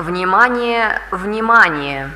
Внимание, 0.00 0.98
внимание! 1.10 2.10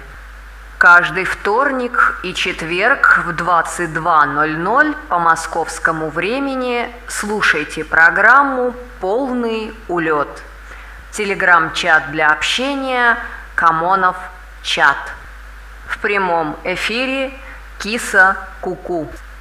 Каждый 0.79 1.25
вторник 1.25 2.19
и 2.23 2.33
четверг 2.33 3.23
в 3.27 3.33
22.00 3.33 4.97
по 5.11 5.19
московскому 5.19 6.09
времени 6.09 6.89
слушайте 7.09 7.85
программу 7.85 8.75
«Полный 9.01 9.75
улет». 9.89 10.43
Телеграм-чат 11.11 12.11
для 12.11 12.33
общения 12.33 13.19
«Камонов 13.55 14.17
чат». 14.63 15.13
В 15.87 15.99
прямом 15.99 16.57
эфире 16.65 17.35
«Киса 17.79 18.39
Куку». 18.63 19.03
-ку». 19.03 19.34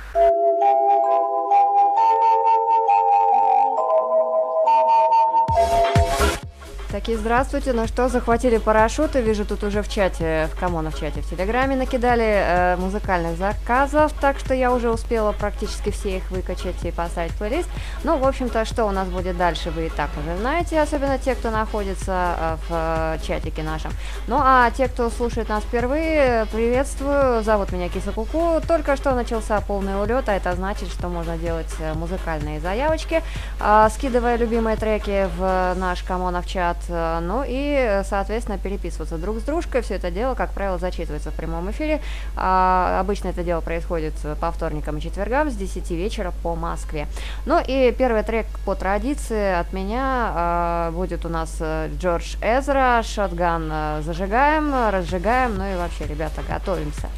Такие 6.94 7.18
здравствуйте. 7.18 7.74
Ну 7.74 7.88
что, 7.88 8.08
захватили 8.08 8.60
парашюты? 8.60 9.20
Вижу 9.20 9.46
тут 9.46 9.64
уже 9.64 9.82
в 9.82 9.90
чате, 9.90 10.48
в 10.54 10.60
Камона 10.60 10.92
в 10.92 11.00
чате, 11.00 11.22
в 11.22 11.28
Телеграме 11.28 11.76
накидали 11.76 12.24
э, 12.24 12.76
музыкальных 12.78 13.36
заказов, 13.36 14.14
так 14.22 14.38
что 14.38 14.54
я 14.54 14.72
уже 14.72 14.92
успела 14.92 15.32
практически 15.32 15.90
все 15.90 16.18
их 16.18 16.30
выкачать 16.30 16.76
и 16.84 16.92
поставить 16.92 17.32
в 17.32 17.40
плейлист. 17.40 17.68
Ну, 18.04 18.20
в 18.20 18.28
общем-то, 18.28 18.64
что 18.66 18.86
у 18.86 18.92
нас 18.92 19.08
будет 19.08 19.38
дальше, 19.38 19.72
вы 19.72 19.88
и 19.88 19.90
так 19.90 20.12
уже 20.20 20.38
знаете, 20.38 20.80
особенно 20.80 21.18
те, 21.18 21.34
кто 21.34 21.50
находится 21.50 22.36
э, 22.38 22.56
в 22.70 23.18
э, 23.18 23.26
чатике 23.26 23.64
нашем. 23.64 23.92
Ну, 24.28 24.38
а 24.40 24.70
те, 24.70 24.88
кто 24.88 25.10
слушает 25.10 25.50
нас 25.50 25.64
впервые, 25.64 26.46
приветствую, 26.52 27.42
зовут 27.42 27.72
меня 27.72 27.90
Киса 27.90 28.12
Куку. 28.12 28.62
Только 28.68 28.98
что 28.98 29.16
начался 29.16 29.60
полный 29.62 30.00
улет, 30.00 30.30
а 30.30 30.36
это 30.36 30.54
значит, 30.54 30.90
что 30.90 31.10
можно 31.10 31.40
делать 31.40 31.74
э, 31.80 31.96
музыкальные 31.96 32.60
заявочки, 32.60 33.24
э, 33.60 33.90
скидывая 33.92 34.36
любимые 34.36 34.78
треки 34.78 35.28
в 35.36 35.74
наш 35.76 36.04
Камонов 36.04 36.46
чат 36.46 36.78
Э, 36.83 36.83
ну 36.90 37.44
и, 37.46 38.02
соответственно, 38.08 38.58
переписываться 38.58 39.18
друг 39.18 39.40
с 39.40 39.44
дружкой. 39.44 39.82
Все 39.82 39.96
это 39.96 40.12
дело, 40.12 40.36
как 40.36 40.52
правило, 40.52 40.78
зачитывается 40.78 41.32
в 41.32 41.34
прямом 41.36 41.72
эфире. 41.72 42.02
А, 42.36 43.00
обычно 43.00 43.30
это 43.30 43.44
дело 43.44 43.62
происходит 43.62 44.14
по 44.40 44.52
вторникам 44.52 44.98
и 44.98 45.02
четвергам 45.02 45.50
с 45.50 45.56
10 45.56 45.92
вечера 45.92 46.34
по 46.44 46.56
Москве. 46.56 47.08
Ну 47.46 47.60
и 47.66 47.92
первый 47.98 48.24
трек 48.24 48.46
по 48.66 48.76
традиции 48.76 49.60
от 49.60 49.74
меня 49.74 50.32
а, 50.34 50.92
будет 50.92 51.26
у 51.26 51.30
нас 51.30 51.58
э, 51.60 51.90
Джордж 52.00 52.36
Эзра, 52.42 53.02
Шотган 53.04 53.70
э, 53.72 54.02
зажигаем, 54.04 54.74
разжигаем, 54.90 55.58
ну 55.58 55.66
и 55.72 55.76
вообще, 55.76 56.06
ребята, 56.06 56.42
готовимся. 56.48 57.10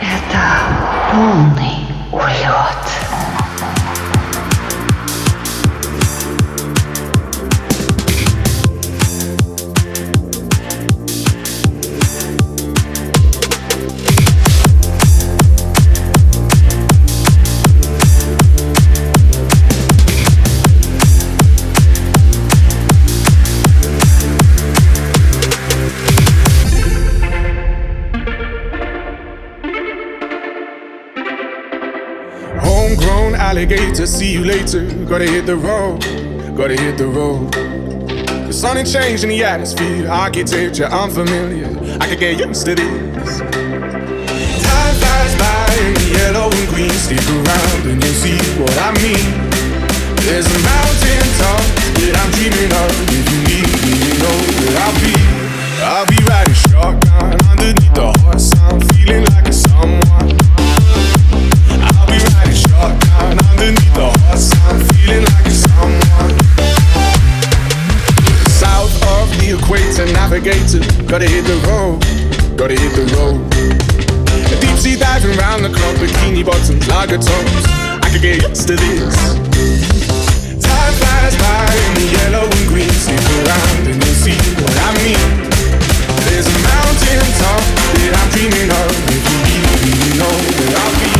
Это 0.00 1.12
полный 1.12 1.86
улет. 2.12 3.47
Alligator. 33.58 34.06
See 34.06 34.32
you 34.32 34.44
later. 34.44 34.86
Gotta 35.04 35.24
hit 35.26 35.46
the 35.46 35.56
road. 35.56 36.00
Gotta 36.56 36.76
hit 36.80 36.96
the 36.96 37.08
road. 37.08 37.52
The 38.46 38.52
sun 38.52 38.78
ain't 38.78 38.88
changing 38.88 39.30
the 39.30 39.42
atmosphere. 39.42 40.08
Architecture 40.08 40.86
unfamiliar. 40.86 41.66
I 42.00 42.06
could 42.08 42.20
get 42.20 42.38
used 42.38 42.64
to 42.66 42.74
this. 42.76 43.40
Time 43.40 44.94
flies 45.02 45.34
by 45.42 45.74
in 45.82 45.94
the 45.94 46.06
yellow 46.18 46.46
and 46.46 46.68
green. 46.70 46.90
Stick 46.90 47.18
around 47.34 47.82
and 47.90 47.98
you'll 48.02 48.20
see 48.22 48.38
what 48.62 48.74
I 48.78 48.94
mean. 49.02 49.26
There's 50.22 50.46
a 50.46 50.60
mountain 50.62 51.26
top 51.42 51.64
that 51.98 52.14
I'm 52.14 52.30
dreaming 52.38 52.70
of. 52.70 52.90
If 53.10 53.26
you 53.26 53.38
need 53.50 53.66
me, 53.82 53.92
you 54.06 54.14
know 54.22 54.38
where 54.54 54.78
I'll 54.86 54.98
be. 55.02 55.14
I'll 55.82 56.06
be 56.06 56.18
riding 56.30 56.58
shotgun 56.70 57.34
underneath 57.50 57.94
the 57.94 58.12
hot 58.22 58.40
sun, 58.40 58.80
feeling 58.94 59.24
like 59.34 59.47
hot 64.06 64.38
sun, 64.38 64.78
feeling 64.94 65.24
like 65.24 65.46
a 65.46 65.50
someone. 65.50 66.34
South 68.46 68.94
of 69.18 69.26
the 69.38 69.58
equator, 69.58 70.06
navigator, 70.12 70.82
gotta 71.10 71.26
hit 71.26 71.44
the 71.44 71.58
road, 71.66 71.98
gotta 72.56 72.74
hit 72.78 72.94
the 72.94 73.06
road. 73.18 73.42
Deep 74.60 74.78
sea 74.78 74.96
diving 74.96 75.36
round 75.38 75.64
the 75.64 75.70
clock, 75.70 75.96
bikini 75.96 76.44
bottoms, 76.44 76.86
lager 76.88 77.18
tops. 77.18 77.64
I 78.02 78.08
could 78.10 78.22
get 78.22 78.42
used 78.42 78.68
to 78.68 78.76
this. 78.76 79.16
Time 80.62 80.94
flies 81.00 81.34
by 81.36 81.66
in 81.66 81.92
the 81.98 82.06
yellow 82.14 82.46
and 82.46 82.64
green. 82.70 82.90
Stick 82.90 83.20
around 83.42 83.86
and 83.90 83.98
you'll 83.98 84.20
see 84.22 84.38
what 84.62 84.76
I 84.86 84.90
mean. 85.02 85.48
There's 86.26 86.46
a 86.46 86.58
mountain 86.62 87.26
top 87.42 87.62
that 87.94 88.12
I'm 88.16 88.28
dreaming 88.32 88.70
of. 88.70 88.90
If 89.10 89.22
you 89.26 89.38
leave 89.46 89.80
me, 89.82 89.92
you 90.06 90.12
know 90.18 90.34
that 90.56 90.74
I'll 90.78 91.12
be. 91.12 91.17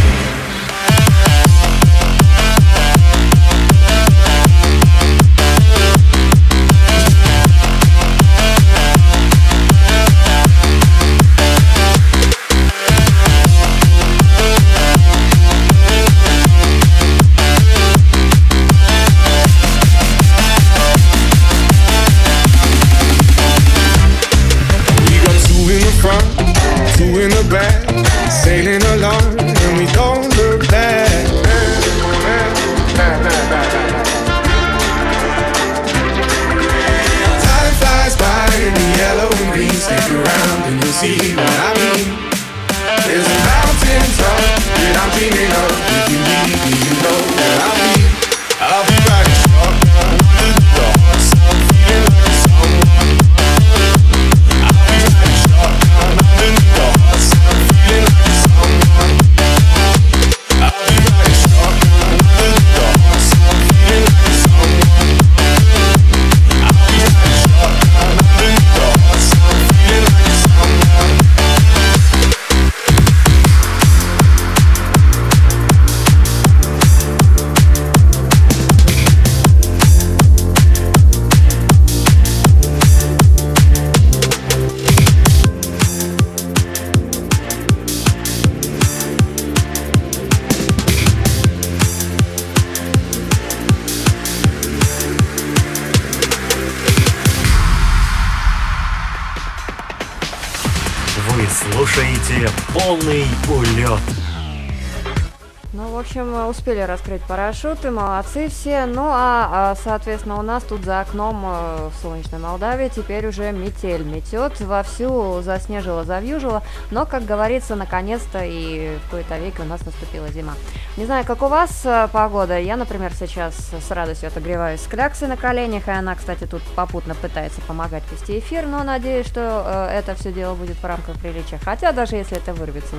Успели 106.59 106.81
раскрыть 106.81 107.23
парашюты, 107.23 107.93
молодцы 107.93 108.49
все. 108.49 108.85
Ну, 108.85 109.05
а, 109.05 109.49
а 109.71 109.77
соответственно, 109.77 110.39
у 110.39 110.43
нас 110.43 110.65
тут 110.65 110.85
за 110.85 111.01
окном 111.01 111.45
э, 111.47 111.89
в 111.89 112.03
солнечной 112.03 112.41
Молдавии 112.41 112.89
теперь 112.89 113.27
уже 113.29 113.53
метель 113.53 114.03
метет, 114.03 114.61
вовсю 114.61 115.41
заснежила, 115.41 116.03
завьюжила. 116.03 116.65
Но, 116.91 117.07
как 117.07 117.25
говорится, 117.25 117.77
наконец-то 117.77 118.43
и 118.43 118.97
в 118.97 119.11
кои-то 119.11 119.39
веке 119.39 119.63
у 119.63 119.67
нас 119.67 119.87
наступила 119.87 120.29
зима. 120.29 120.55
Не 120.97 121.07
знаю, 121.07 121.25
как 121.25 121.43
у 121.43 121.47
вас 121.47 121.83
э, 121.85 122.09
погода. 122.13 122.59
Я, 122.59 122.77
например, 122.77 123.13
сейчас 123.15 123.55
с 123.55 123.91
радостью 123.93 124.27
отогреваюсь 124.27 124.81
с 124.81 124.87
кляксой 124.89 125.29
на 125.29 125.37
коленях, 125.37 125.87
и 125.87 125.93
она, 125.93 126.17
кстати, 126.17 126.45
тут 126.45 126.63
попутно 126.75 127.15
пытается 127.15 127.61
помогать 127.61 128.03
вести 128.11 128.41
эфир, 128.41 128.67
но 128.67 128.83
надеюсь, 128.83 129.27
что 129.27 129.63
э, 129.65 129.99
это 129.99 130.17
все 130.17 130.33
дело 130.33 130.55
будет 130.57 130.77
в 130.77 130.85
рамках 130.85 131.21
приличия. 131.21 131.61
Хотя 131.65 131.93
даже 131.93 132.17
если 132.17 132.37
это 132.37 132.53
вырвется 132.53 132.97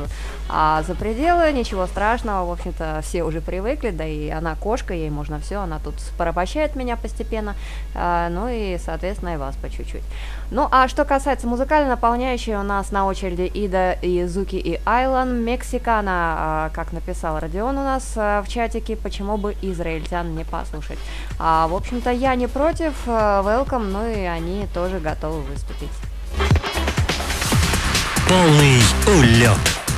а 0.47 0.81
за 0.83 0.95
пределы, 0.95 1.51
ничего 1.51 1.87
страшного, 1.87 2.47
в 2.47 2.51
общем-то, 2.51 3.01
все 3.03 3.23
уже 3.23 3.41
привыкли, 3.49 3.89
да 3.89 4.05
и 4.05 4.29
она 4.29 4.55
кошка, 4.55 4.93
ей 4.93 5.09
можно 5.09 5.39
все, 5.39 5.55
она 5.55 5.79
тут 5.79 5.95
порабощает 6.19 6.75
меня 6.75 6.95
постепенно, 6.95 7.55
а, 7.95 8.29
ну 8.29 8.47
и, 8.47 8.77
соответственно, 8.77 9.33
и 9.33 9.37
вас 9.37 9.55
по 9.55 9.71
чуть-чуть. 9.71 10.03
Ну, 10.51 10.67
а 10.69 10.87
что 10.87 11.03
касается 11.03 11.47
музыкально 11.47 11.89
наполняющей, 11.89 12.55
у 12.55 12.61
нас 12.61 12.91
на 12.91 13.07
очереди 13.07 13.49
Ида, 13.51 13.93
и 13.93 14.23
Зуки 14.25 14.57
и 14.57 14.79
Айлан, 14.85 15.43
Мексикана, 15.43 16.11
а, 16.11 16.69
как 16.75 16.93
написал 16.93 17.39
Родион 17.39 17.75
у 17.75 17.83
нас 17.83 18.13
а, 18.15 18.43
в 18.43 18.47
чатике, 18.49 18.95
почему 18.95 19.37
бы 19.37 19.55
израильтян 19.63 20.35
не 20.35 20.43
послушать. 20.43 20.99
А, 21.39 21.67
в 21.67 21.73
общем-то, 21.73 22.11
я 22.11 22.35
не 22.35 22.45
против, 22.45 22.93
welcome, 23.07 23.89
ну 23.91 24.07
и 24.07 24.25
они 24.25 24.67
тоже 24.75 24.99
готовы 24.99 25.41
выступить. 25.41 25.89
Полный 28.27 28.79
улет. 29.07 29.88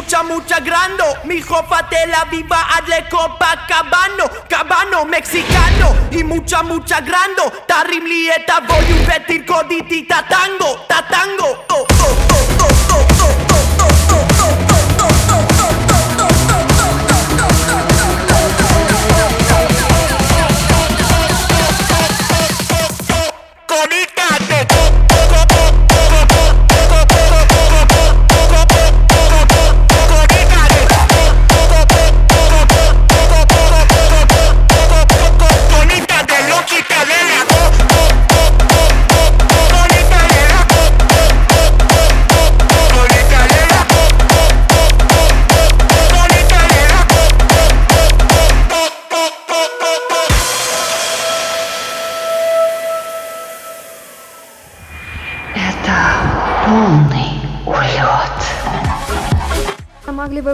mucha, 0.00 0.22
mucha 0.22 0.60
grande. 0.60 1.04
Mi 1.24 1.40
jofa 1.40 1.86
te 1.88 2.06
la 2.06 2.24
viva, 2.30 2.56
hazle 2.56 3.04
copa 3.10 3.66
cabano, 3.68 4.28
cabano 4.48 5.04
mexicano. 5.04 5.94
Y 6.10 6.24
mucha, 6.24 6.62
mucha 6.62 7.00
grande. 7.00 7.42
Tarim 7.66 8.04
lieta, 8.04 8.60
voy 8.60 8.78
a 8.78 8.90
invertir 8.90 9.44
coditita 9.44 10.26
tango, 10.26 10.86
tatango. 10.88 11.64
Oh, 11.68 11.86
oh. 11.86 12.29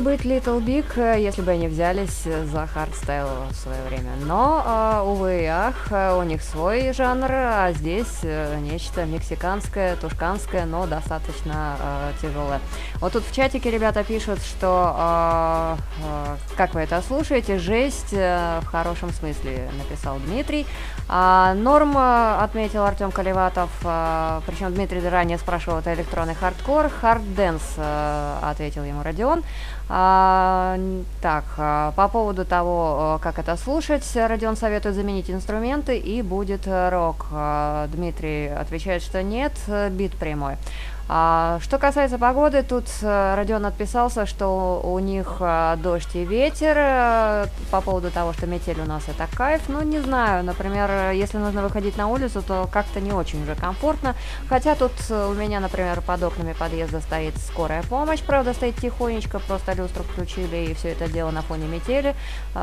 Бы 0.00 0.10
быть 0.12 0.22
Little 0.22 0.62
Big, 0.62 0.84
э, 0.96 1.20
если 1.20 1.42
бы 1.42 1.52
они 1.52 1.68
взялись 1.68 2.24
за 2.24 2.66
хардстайл 2.66 3.28
в 3.50 3.54
свое 3.54 3.82
время. 3.88 4.10
Но, 4.24 4.62
э, 4.66 5.02
увы 5.06 5.42
и 5.42 5.46
ах, 5.46 5.88
у 6.18 6.22
них 6.22 6.42
свой 6.42 6.92
жанр, 6.92 7.30
а 7.30 7.72
здесь 7.72 8.18
э, 8.22 8.58
нечто 8.60 9.04
мексиканское, 9.06 9.96
тушканское, 9.96 10.66
но 10.66 10.86
достаточно 10.86 11.76
э, 11.80 12.12
тяжелое. 12.20 12.60
Вот 12.96 13.12
тут 13.12 13.24
в 13.24 13.34
чатике 13.34 13.70
ребята 13.70 14.04
пишут, 14.04 14.40
что 14.42 14.94
э, 14.98 15.76
э, 16.04 16.36
как 16.56 16.74
вы 16.74 16.80
это 16.80 17.02
слушаете, 17.02 17.58
жесть 17.58 18.12
э, 18.12 18.60
в 18.62 18.66
хорошем 18.66 19.12
смысле, 19.12 19.70
написал 19.78 20.18
Дмитрий. 20.18 20.66
А, 21.08 21.54
норм 21.54 21.96
отметил 21.96 22.84
Артем 22.84 23.12
Каливатов, 23.12 23.70
э, 23.84 24.40
причем 24.44 24.74
Дмитрий 24.74 25.06
ранее 25.08 25.38
спрашивал, 25.38 25.78
это 25.78 25.94
электронный 25.94 26.34
хардкор, 26.34 26.88
хардденс, 26.88 27.62
э, 27.76 28.38
ответил 28.42 28.82
ему 28.82 29.04
Родион. 29.04 29.44
А, 29.88 30.76
так, 31.22 31.44
а, 31.58 31.92
по 31.92 32.08
поводу 32.08 32.44
того, 32.44 33.20
как 33.22 33.38
это 33.38 33.56
слушать, 33.56 34.04
Родион 34.16 34.56
советует 34.56 34.96
заменить 34.96 35.30
инструменты 35.30 35.96
и 35.96 36.22
будет 36.22 36.66
рок. 36.66 37.26
А, 37.30 37.86
Дмитрий 37.88 38.48
отвечает, 38.48 39.02
что 39.02 39.22
нет, 39.22 39.52
бит 39.90 40.12
прямой. 40.16 40.56
А, 41.08 41.60
что 41.62 41.78
касается 41.78 42.18
погоды, 42.18 42.64
тут 42.64 42.86
э, 43.00 43.34
Родион 43.36 43.64
отписался, 43.66 44.26
что 44.26 44.80
у 44.82 44.98
них 44.98 45.36
а, 45.38 45.76
дождь 45.76 46.14
и 46.14 46.24
ветер. 46.24 46.74
А, 46.76 47.46
по 47.70 47.80
поводу 47.80 48.10
того, 48.10 48.32
что 48.32 48.46
метель 48.46 48.80
у 48.80 48.84
нас 48.84 49.04
это 49.08 49.28
кайф, 49.36 49.62
ну 49.68 49.82
не 49.82 50.00
знаю, 50.00 50.42
например, 50.42 51.12
если 51.12 51.38
нужно 51.38 51.62
выходить 51.62 51.96
на 51.96 52.08
улицу, 52.08 52.42
то 52.42 52.68
как-то 52.72 53.00
не 53.00 53.12
очень 53.12 53.42
уже 53.44 53.54
комфортно. 53.54 54.16
Хотя 54.48 54.74
тут 54.74 54.92
у 55.10 55.32
меня, 55.34 55.60
например, 55.60 56.00
под 56.00 56.22
окнами 56.24 56.54
подъезда 56.54 57.00
стоит 57.00 57.36
скорая 57.38 57.82
помощь, 57.84 58.22
правда 58.22 58.52
стоит 58.52 58.76
тихонечко, 58.76 59.38
просто 59.38 59.74
люстру 59.74 60.02
включили 60.02 60.56
и 60.56 60.74
все 60.74 60.88
это 60.90 61.08
дело 61.08 61.30
на 61.30 61.42
фоне 61.42 61.66
метели. 61.66 62.16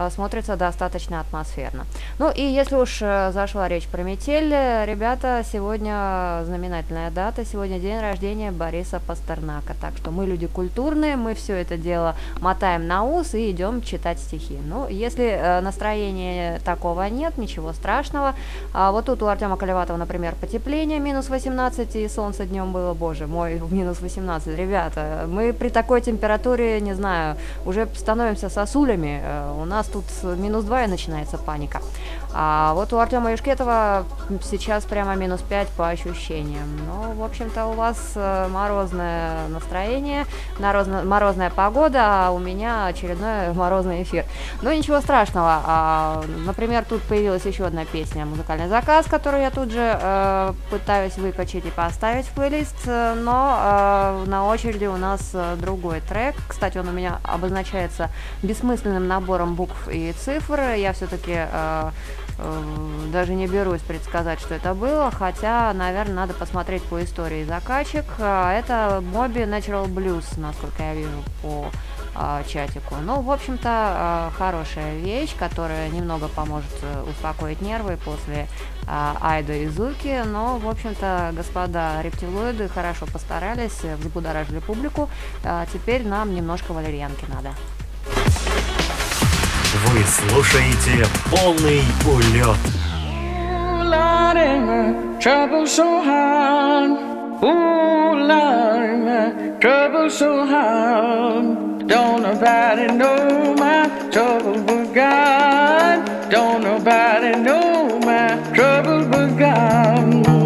Смотрится 0.10 0.56
достаточно 0.56 1.22
атмосферно. 1.22 1.86
Ну 2.20 2.30
и 2.30 2.42
если 2.42 2.76
уж 2.76 3.00
зашла 3.00 3.68
речь 3.68 3.88
про 3.88 4.04
метель, 4.04 4.50
ребята, 4.50 5.44
сегодня 5.50 6.42
знаменательная 6.46 7.10
дата, 7.12 7.46
сегодня 7.46 7.80
день 7.80 8.00
рождения 8.00 8.33
рождения 8.34 8.52
Бориса 8.52 9.00
Пастернака. 9.00 9.76
Так 9.80 9.96
что 9.98 10.12
мы 10.12 10.26
люди 10.26 10.48
культурные, 10.48 11.16
мы 11.16 11.36
все 11.36 11.54
это 11.54 11.78
дело 11.78 12.16
мотаем 12.42 12.88
на 12.88 13.04
ус 13.04 13.36
и 13.36 13.52
идем 13.52 13.82
читать 13.82 14.20
стихи. 14.20 14.58
Ну, 14.68 14.88
если 14.90 15.26
э, 15.26 15.62
настроения 15.62 16.60
такого 16.66 17.08
нет, 17.10 17.38
ничего 17.38 17.74
страшного. 17.74 18.34
А 18.74 18.92
вот 18.92 19.06
тут 19.06 19.22
у 19.22 19.28
Артема 19.28 19.58
Колеватова, 19.58 19.98
например, 19.98 20.34
потепление 20.42 21.00
минус 21.00 21.30
18 21.30 21.96
и 21.96 22.08
солнце 22.10 22.46
днем 22.46 22.72
было, 22.72 22.94
боже 22.94 23.28
мой, 23.28 23.62
минус 23.72 24.02
18. 24.02 24.58
Ребята, 24.58 25.26
мы 25.28 25.54
при 25.54 25.70
такой 25.70 26.02
температуре, 26.02 26.82
не 26.82 26.96
знаю, 26.96 27.36
уже 27.66 27.88
становимся 27.96 28.50
сосулями. 28.50 29.22
Э, 29.24 29.62
у 29.62 29.66
нас 29.66 29.88
тут 29.88 30.06
минус 30.24 30.66
2 30.66 30.86
и 30.86 30.88
начинается 30.88 31.38
паника. 31.38 31.82
А 32.36 32.74
вот 32.74 32.92
у 32.94 32.98
Артема 32.98 33.32
Юшкетова 33.32 34.06
сейчас 34.42 34.86
прямо 34.86 35.16
минус 35.16 35.42
5 35.42 35.68
по 35.70 35.90
ощущениям. 35.90 36.68
Ну, 36.88 37.14
в 37.14 37.24
общем-то, 37.24 37.68
у 37.68 37.74
вас 37.74 38.14
э, 38.16 38.48
морозное 38.48 39.48
настроение, 39.50 40.26
морозно, 40.60 41.04
морозная 41.04 41.52
погода, 41.52 42.00
а 42.28 42.32
у 42.32 42.40
меня 42.40 42.88
очередной 42.88 43.54
морозный 43.54 44.02
эфир. 44.02 44.26
Ну, 44.64 44.72
ничего 44.72 45.00
страшного. 45.02 45.62
А, 45.66 46.24
например, 46.46 46.86
тут 46.86 47.04
появилась 47.04 47.46
еще 47.46 47.66
одна 47.66 47.86
песня 47.86 48.26
«Музыкальный 48.26 48.68
заказ», 48.68 49.06
которую 49.06 49.44
я 49.44 49.52
тут 49.52 49.72
же 49.72 50.00
э, 50.02 50.54
пытаюсь 50.72 51.18
выкачать 51.18 51.66
и 51.66 51.70
поставить 51.70 52.26
в 52.26 52.32
плейлист, 52.32 52.88
но 52.88 54.24
э, 54.24 54.24
на 54.26 54.48
очереди 54.48 54.86
у 54.86 54.98
нас 54.98 55.32
э, 55.34 55.56
другой 55.58 56.02
трек. 56.02 56.36
Кстати, 56.48 56.80
он 56.80 56.88
у 56.88 56.92
меня 56.92 57.20
обозначается 57.24 58.10
бессмысленным 58.42 59.08
набором 59.08 59.54
букв 59.54 59.88
и 59.88 60.14
цифр. 60.14 60.60
Я 60.76 60.94
все-таки... 60.94 61.34
Э, 61.36 61.92
даже 63.12 63.36
не 63.36 63.48
берусь 63.48 63.82
предсказать, 63.82 64.40
что 64.40 64.56
это 64.56 64.74
было, 64.74 65.12
хотя, 65.12 65.72
наверное, 65.74 66.16
надо 66.16 66.34
посмотреть 66.34 66.84
по 66.84 67.04
истории 67.04 67.44
заказчик. 67.44 68.06
А, 68.20 68.52
это 68.52 69.04
Моби 69.14 69.42
Natural 69.42 69.88
Blues, 69.88 70.26
насколько 70.38 70.82
я 70.82 70.96
вижу 70.96 71.24
по 71.42 71.68
а, 72.16 72.44
чатику. 72.44 72.96
Ну, 73.04 73.22
в 73.22 73.32
общем-то, 73.32 74.32
хорошая 74.38 74.98
вещь, 74.98 75.36
которая 75.38 75.90
немного 75.90 76.28
поможет 76.28 76.74
э, 76.82 77.04
успокоить 77.10 77.62
нервы 77.62 77.98
после 78.04 78.48
Айда 78.88 79.54
и 79.54 79.68
Зуки, 79.68 80.24
но, 80.26 80.58
в 80.58 80.68
общем-то, 80.68 81.32
господа 81.34 82.02
рептилоиды 82.02 82.68
хорошо 82.68 83.06
постарались, 83.06 83.82
взбудоражили 84.00 84.60
публику. 84.60 85.10
Теперь 85.72 86.06
нам 86.06 86.36
немножко 86.36 86.74
валерьянки 86.74 87.26
надо. 87.34 87.56
Вы 89.87 90.05
слушаете 90.05 91.07
полный 91.31 91.83
улет. 92.05 92.59
Trouble 95.21 95.67
so 95.67 96.01
hard. 96.01 96.93
Ooh, 97.43 98.15
Lord, 98.15 99.61
trouble 99.61 100.09
so 100.09 100.47
hard. 100.47 101.89
Don't 101.89 102.23
nobody 102.23 102.87
know 102.87 103.55
my 103.59 103.89
trouble 104.13 104.63
but 104.65 104.95
God. 104.95 106.31
Don't 106.31 106.63
nobody 106.63 107.37
know 107.41 107.99
my 108.05 108.29
trouble 108.55 109.05
but 109.11 109.37
God. 109.37 110.42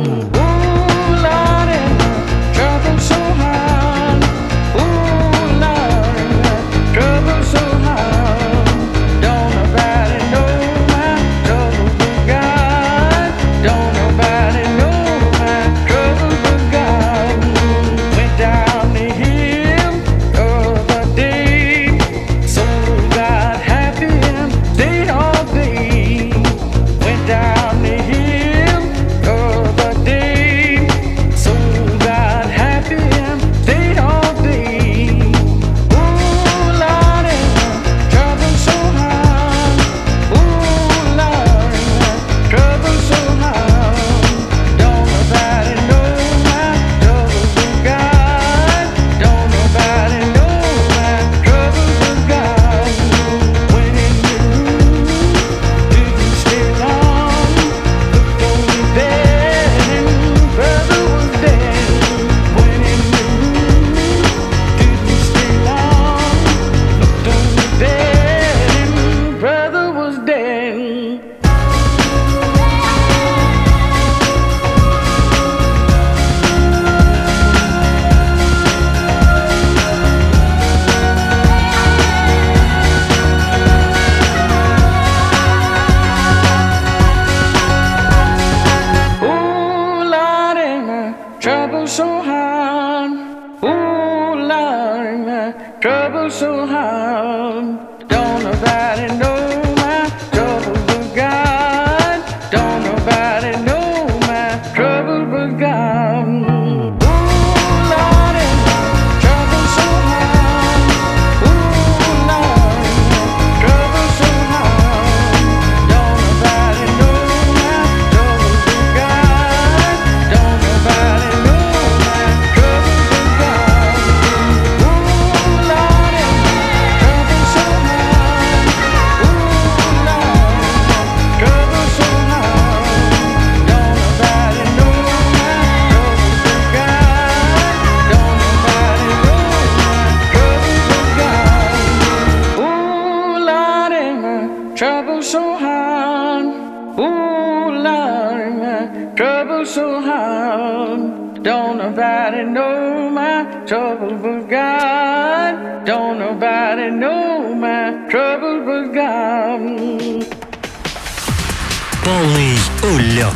Улет. 162.83 163.33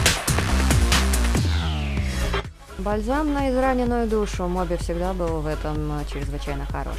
Бальзам 2.77 3.33
на 3.33 3.49
израненную 3.49 4.07
душу. 4.07 4.47
Моби 4.47 4.75
всегда 4.77 5.13
был 5.13 5.41
в 5.41 5.47
этом 5.47 5.99
э, 5.99 6.05
чрезвычайно 6.11 6.65
хорош. 6.65 6.97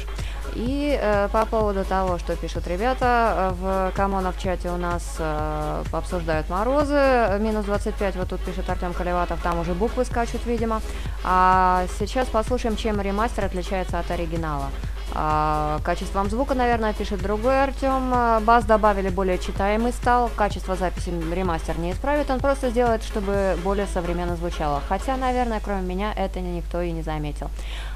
И 0.55 0.97
э, 0.99 1.29
по 1.29 1.45
поводу 1.45 1.83
того, 1.83 2.17
что 2.19 2.35
пишут 2.35 2.67
ребята, 2.67 3.53
э, 3.59 3.89
в 3.91 3.91
Камона 3.95 4.31
в 4.31 4.39
чате 4.39 4.69
у 4.69 4.77
нас 4.77 5.15
э, 5.19 5.83
обсуждают 5.91 6.49
морозы, 6.49 7.37
минус 7.39 7.65
25, 7.65 8.15
вот 8.15 8.29
тут 8.29 8.41
пишет 8.41 8.69
Артем 8.69 8.93
Колеватов, 8.93 9.41
там 9.41 9.59
уже 9.59 9.73
буквы 9.73 10.05
скачут, 10.05 10.45
видимо. 10.45 10.81
А 11.23 11.85
сейчас 11.99 12.27
послушаем, 12.27 12.75
чем 12.75 13.01
ремастер 13.01 13.45
отличается 13.45 13.99
от 13.99 14.09
оригинала. 14.11 14.69
А, 15.15 15.79
качеством 15.83 16.29
звука, 16.29 16.55
наверное, 16.55 16.93
пишет 16.93 17.21
другой 17.21 17.63
Артем. 17.63 18.11
А, 18.13 18.39
бас 18.39 18.65
добавили 18.65 19.09
более 19.09 19.37
читаемый 19.37 19.91
стал. 19.91 20.29
Качество 20.35 20.75
записи 20.75 21.09
ремастер 21.09 21.77
не 21.77 21.91
исправит, 21.91 22.29
он 22.29 22.39
просто 22.39 22.69
сделает, 22.69 23.03
чтобы 23.03 23.57
более 23.63 23.87
современно 23.87 24.35
звучало. 24.35 24.81
Хотя, 24.89 25.15
наверное, 25.17 25.59
кроме 25.63 25.81
меня 25.81 26.13
это 26.13 26.39
никто 26.39 26.81
и 26.81 26.91
не 26.91 27.03
заметил. 27.03 27.49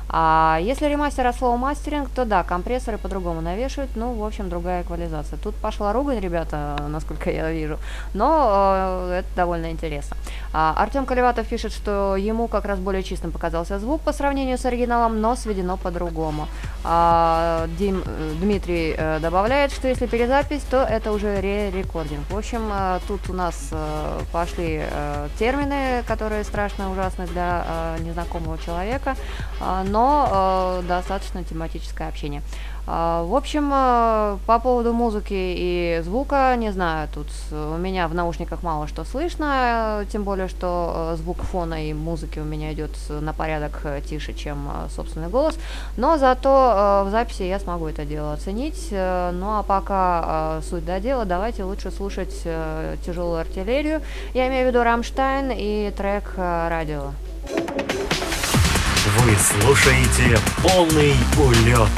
А 0.09 0.59
если 0.61 0.85
ремастер 0.85 1.27
от 1.27 1.35
слова 1.35 1.57
мастеринг, 1.57 2.09
то 2.09 2.25
да, 2.25 2.43
компрессоры 2.43 2.97
по-другому 2.97 3.41
навешивают, 3.41 3.91
ну, 3.95 4.13
в 4.13 4.23
общем, 4.23 4.49
другая 4.49 4.83
эквализация. 4.83 5.37
Тут 5.37 5.55
пошла 5.55 5.91
ругань, 5.91 6.19
ребята, 6.19 6.77
насколько 6.87 7.29
я 7.29 7.51
вижу, 7.51 7.77
но 8.13 9.09
э, 9.09 9.19
это 9.19 9.27
довольно 9.35 9.71
интересно. 9.71 10.15
А, 10.53 10.73
Артем 10.77 11.05
Колеватов 11.05 11.47
пишет, 11.47 11.73
что 11.73 12.15
ему 12.15 12.47
как 12.47 12.65
раз 12.65 12.79
более 12.79 13.03
чистым 13.03 13.31
показался 13.31 13.79
звук 13.79 14.01
по 14.01 14.13
сравнению 14.13 14.57
с 14.57 14.65
оригиналом, 14.65 15.19
но 15.19 15.35
сведено 15.35 15.77
по-другому. 15.77 16.47
А, 16.83 17.67
Дим, 17.77 18.03
Дмитрий 18.39 18.95
э, 18.97 19.19
добавляет, 19.19 19.71
что 19.73 19.87
если 19.87 20.05
перезапись, 20.05 20.61
то 20.69 20.83
это 20.83 21.11
уже 21.11 21.41
ре-рекординг. 21.41 22.29
В 22.29 22.37
общем, 22.37 22.69
э, 22.71 22.99
тут 23.07 23.29
у 23.29 23.33
нас 23.33 23.69
э, 23.71 24.19
пошли 24.31 24.81
э, 24.89 25.27
термины, 25.37 26.03
которые 26.07 26.43
страшно 26.45 26.91
ужасны 26.91 27.27
для 27.27 27.65
э, 27.67 28.03
незнакомого 28.03 28.57
человека, 28.57 29.15
э, 29.59 29.83
но 29.89 29.96
но 29.97 30.79
э, 30.83 30.87
достаточно 30.87 31.43
тематическое 31.43 32.07
общение. 32.07 32.43
Э, 32.85 33.23
в 33.25 33.35
общем, 33.35 33.71
э, 33.73 34.37
по 34.45 34.59
поводу 34.59 34.93
музыки 34.93 35.33
и 35.33 36.01
звука, 36.03 36.55
не 36.55 36.71
знаю, 36.71 37.09
тут 37.11 37.27
у 37.51 37.77
меня 37.77 38.07
в 38.07 38.13
наушниках 38.13 38.61
мало 38.61 38.87
что 38.87 39.03
слышно, 39.05 40.05
тем 40.11 40.23
более, 40.23 40.47
что 40.49 41.13
э, 41.13 41.17
звук 41.17 41.37
фона 41.37 41.89
и 41.89 41.93
музыки 41.93 42.37
у 42.37 42.43
меня 42.43 42.73
идет 42.73 42.91
на 43.09 43.33
порядок 43.33 43.81
э, 43.85 44.01
тише, 44.07 44.33
чем 44.33 44.69
э, 44.69 44.89
собственный 44.95 45.29
голос, 45.29 45.57
но 45.97 46.17
зато 46.17 46.49
э, 47.03 47.07
в 47.07 47.11
записи 47.11 47.43
я 47.43 47.59
смогу 47.59 47.87
это 47.87 48.05
дело 48.05 48.33
оценить. 48.33 48.89
Э, 48.91 49.31
ну 49.33 49.57
а 49.57 49.63
пока 49.63 50.59
э, 50.59 50.61
суть 50.69 50.85
до 50.85 50.99
дела, 50.99 51.25
давайте 51.25 51.63
лучше 51.63 51.89
слушать 51.89 52.41
э, 52.45 52.97
тяжелую 53.03 53.39
артиллерию. 53.39 54.01
Я 54.35 54.47
имею 54.47 54.65
в 54.65 54.67
виду 54.69 54.83
Рамштайн 54.83 55.51
и 55.51 55.91
трек 55.97 56.33
э, 56.37 56.67
«Радио». 56.69 58.06
Вы 59.19 59.35
слушаете 59.35 60.37
полный 60.61 61.15
улет. 61.37 61.89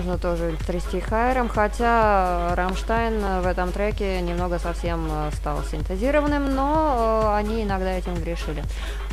Можно 0.00 0.16
тоже 0.16 0.39
трясти 0.70 1.00
хайром, 1.00 1.48
хотя 1.48 2.54
Рамштайн 2.54 3.42
в 3.42 3.46
этом 3.46 3.72
треке 3.72 4.20
немного 4.20 4.60
совсем 4.60 5.04
э, 5.10 5.30
стал 5.34 5.64
синтезированным, 5.64 6.54
но 6.54 7.24
э, 7.24 7.36
они 7.38 7.64
иногда 7.64 7.90
этим 7.90 8.14
грешили. 8.14 8.62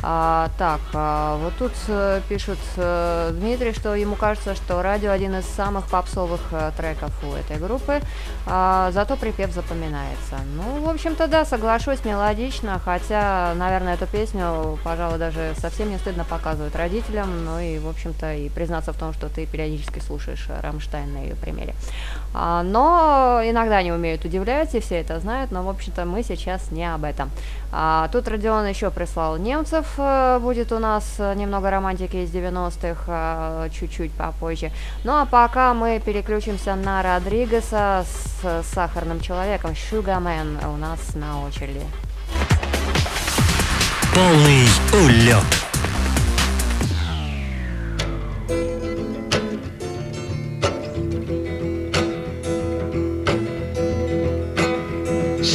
А, 0.00 0.50
так, 0.56 0.80
а, 0.94 1.36
вот 1.38 1.54
тут 1.58 1.72
а, 1.88 2.20
пишут 2.28 2.58
Дмитрий, 2.76 3.72
что 3.72 3.96
ему 3.96 4.14
кажется, 4.14 4.54
что 4.54 4.82
радио 4.82 5.10
один 5.10 5.34
из 5.34 5.46
самых 5.46 5.88
попсовых 5.88 6.40
треков 6.76 7.12
у 7.24 7.32
этой 7.32 7.56
группы, 7.56 8.00
а, 8.46 8.90
зато 8.92 9.16
припев 9.16 9.50
запоминается. 9.52 10.36
Ну, 10.54 10.84
в 10.84 10.88
общем-то, 10.88 11.26
да, 11.26 11.44
соглашусь, 11.44 12.04
мелодично, 12.04 12.80
хотя, 12.84 13.52
наверное, 13.56 13.94
эту 13.94 14.06
песню, 14.06 14.78
пожалуй, 14.84 15.18
даже 15.18 15.54
совсем 15.58 15.90
не 15.90 15.98
стыдно 15.98 16.24
показывать 16.24 16.76
родителям, 16.76 17.44
ну 17.44 17.58
и, 17.58 17.78
в 17.78 17.88
общем-то, 17.88 18.34
и 18.34 18.48
признаться 18.48 18.92
в 18.92 18.98
том, 18.98 19.12
что 19.12 19.28
ты 19.28 19.46
периодически 19.46 19.98
слушаешь 19.98 20.46
Рамштайн 20.62 21.12
на 21.12 21.18
ее 21.18 21.34
примере. 21.48 21.74
А, 22.34 22.62
но 22.62 23.40
иногда 23.42 23.78
они 23.78 23.90
умеют 23.90 24.24
удивлять, 24.24 24.74
и 24.74 24.80
все 24.80 24.96
это 24.96 25.18
знают, 25.18 25.50
но, 25.50 25.62
в 25.62 25.68
общем-то, 25.68 26.04
мы 26.04 26.22
сейчас 26.22 26.70
не 26.70 26.84
об 26.84 27.04
этом. 27.04 27.30
А, 27.72 28.08
тут 28.12 28.28
Родион 28.28 28.66
еще 28.66 28.90
прислал 28.90 29.38
немцев, 29.38 29.86
а, 29.98 30.38
будет 30.38 30.72
у 30.72 30.78
нас 30.78 31.18
немного 31.18 31.70
романтики 31.70 32.16
из 32.16 32.30
90-х, 32.30 33.02
а, 33.08 33.68
чуть-чуть 33.70 34.12
попозже. 34.12 34.70
Ну 35.04 35.12
а 35.12 35.26
пока 35.26 35.74
мы 35.74 36.00
переключимся 36.04 36.74
на 36.74 37.02
Родригеса 37.02 38.04
с, 38.06 38.62
сахарным 38.72 39.20
человеком, 39.20 39.72
Sugarman 39.72 40.66
у 40.72 40.76
нас 40.76 41.14
на 41.14 41.44
очереди. 41.44 41.82
Полный 44.14 44.66
улет. 44.92 45.44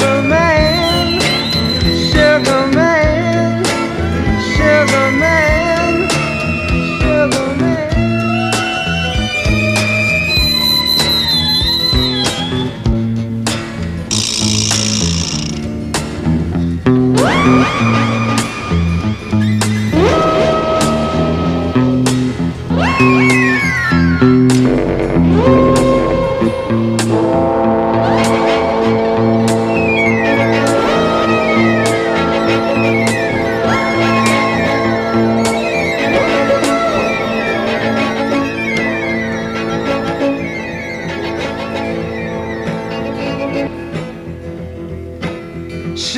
sugar 0.00 0.22
man, 0.22 1.20
sugar 2.10 2.40
man, 2.48 2.69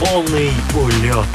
Полный 0.00 0.50
улет. 0.74 1.26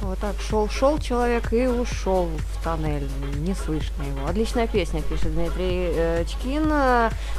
Вот 0.00 0.18
так 0.18 0.34
шел-шел 0.40 0.98
человек 0.98 1.52
и 1.52 1.66
ушел 1.66 2.26
в 2.26 2.64
тоннель. 2.64 3.08
Не 3.36 3.54
слышно 3.54 4.02
его. 4.02 4.26
Отличная 4.26 4.66
песня, 4.66 5.02
пишет 5.02 5.34
Дмитрий 5.34 5.92
э, 5.94 6.24
Чкин. 6.24 6.72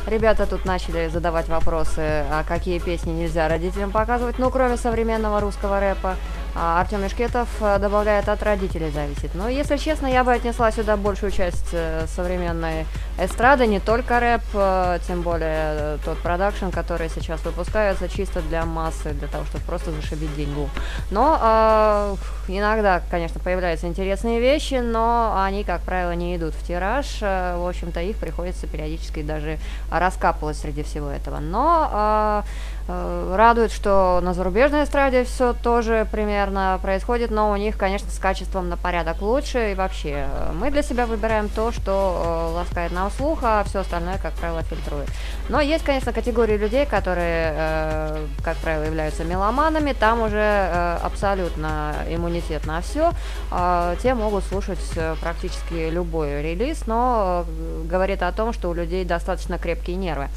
Ребята 0.08 0.46
тут 0.46 0.64
начали 0.64 1.10
задавать 1.10 1.50
вопросы, 1.50 2.00
а 2.00 2.46
какие 2.48 2.80
песни 2.80 3.12
нельзя 3.12 3.48
родителям 3.50 3.92
показывать, 3.92 4.40
ну, 4.40 4.50
кроме 4.52 4.78
современного 4.78 5.42
русского 5.42 5.80
рэпа. 5.80 6.16
А 6.54 6.82
Артем 6.82 7.02
Мешкетов 7.02 7.48
э, 7.62 7.80
добавляет, 7.80 8.28
от 8.28 8.44
родителей 8.44 8.92
зависит. 8.92 9.34
Но, 9.36 9.48
если 9.48 9.78
честно, 9.78 10.08
я 10.08 10.24
бы 10.24 10.34
отнесла 10.34 10.72
сюда 10.72 10.98
большую 10.98 11.32
часть 11.32 11.70
э, 11.72 12.06
современной 12.08 12.86
эстрады, 13.18 13.68
не 13.68 13.80
только 13.80 14.20
рэп, 14.20 14.42
э, 14.54 15.00
тем 15.08 15.22
более 15.22 15.98
тот 16.04 16.18
продакшн, 16.20 16.70
который 16.70 17.10
сейчас 17.10 17.44
выпускается 17.46 18.10
чисто 18.10 18.42
для 18.42 18.66
массы, 18.66 19.14
для 19.14 19.30
того, 19.30 19.46
чтобы 19.46 19.64
просто 19.64 19.92
зашибить 19.92 20.36
деньгу. 20.36 20.70
Но 21.10 21.40
э, 21.42 22.16
иногда, 22.50 23.02
конечно, 23.10 23.40
появляются 23.40 23.88
интересные 23.88 24.42
вещи, 24.42 24.76
но 24.76 25.42
они, 25.42 25.64
как 25.64 25.82
правило, 25.82 26.12
не 26.12 26.36
идут 26.36 26.54
в 26.54 26.68
тираж. 26.68 27.22
В 27.22 27.68
общем-то, 27.68 28.02
их 28.02 28.18
приходится 28.18 28.68
периодически 28.68 29.22
даже 29.22 29.58
раскапывать 29.90 30.58
среди 30.58 30.84
всего 30.84 31.10
этого. 31.10 31.40
Но 31.40 32.44
э, 32.44 32.44
радует, 32.88 33.72
что 33.72 34.20
на 34.24 34.34
зарубежной 34.34 34.84
эстраде 34.84 35.24
все 35.24 35.54
тоже 35.54 36.08
примерно 36.12 36.80
происходит, 36.82 37.32
но 37.32 37.52
у 37.52 37.56
них, 37.56 37.78
конечно, 37.78 38.10
с 38.12 38.20
качеством 38.20 38.70
на 38.70 38.78
порядок 38.78 39.22
лучше. 39.22 39.72
И 39.72 39.76
вообще, 39.76 40.28
э, 40.28 40.52
мы 40.54 40.72
для 40.72 40.82
себя 40.84 41.06
выбираем 41.06 41.50
то, 41.50 41.72
что 41.72 42.52
э, 42.52 42.56
ласкает 42.56 42.92
нам 42.92 43.12
слух, 43.12 43.40
а 43.44 43.64
все 43.66 43.80
остальное, 43.80 44.18
как 44.18 44.34
правило, 44.34 44.62
фильтрует. 44.64 45.10
Но 45.50 45.62
есть, 45.62 45.84
конечно, 45.84 46.14
категории 46.14 46.58
людей, 46.58 46.86
которые, 46.86 47.54
э, 47.56 48.26
как 48.44 48.58
правило, 48.58 48.84
являются 48.84 49.24
меломанами. 49.24 49.94
Там 49.94 50.22
уже 50.22 50.38
э, 50.38 50.98
абсолютно 51.04 51.94
иммунитет 52.10 52.66
на 52.66 52.82
все. 52.82 53.12
Э, 53.52 53.96
те 54.02 54.14
могут 54.14 54.44
слушать 54.46 54.80
э, 54.96 55.16
практически 55.22 55.90
любой 55.90 56.42
релиз, 56.42 56.88
но 56.88 57.46
э, 57.48 57.88
говорит 57.88 58.24
о 58.24 58.32
том, 58.32 58.54
что 58.54 58.70
у 58.70 58.74
людей 58.74 59.06
достаточно 59.06 59.58
крепкие 59.58 59.96
нервы. 59.98 60.28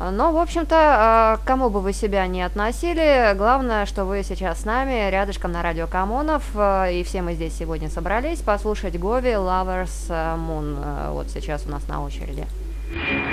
Но, 0.00 0.32
в 0.32 0.36
общем-то, 0.36 1.40
кому 1.44 1.70
бы 1.70 1.80
вы 1.80 1.92
себя 1.92 2.26
не 2.28 2.42
относили, 2.42 3.34
главное, 3.36 3.84
что 3.84 4.04
вы 4.04 4.22
сейчас 4.22 4.60
с 4.62 4.64
нами, 4.64 5.10
рядышком 5.10 5.50
на 5.50 5.62
радио 5.62 5.86
Камонов, 5.88 6.44
и 6.54 7.02
все 7.04 7.20
мы 7.20 7.34
здесь 7.34 7.56
сегодня 7.58 7.90
собрались 7.90 8.40
послушать 8.40 8.96
Гови 8.98 9.30
Lovers 9.30 10.08
Moon. 10.08 11.12
Вот 11.12 11.28
сейчас 11.30 11.66
у 11.66 11.70
нас 11.70 11.88
на 11.88 12.04
очереди. 12.04 12.46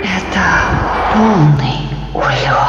Это 0.02 0.42
полный 1.14 1.88
улет. 2.12 2.66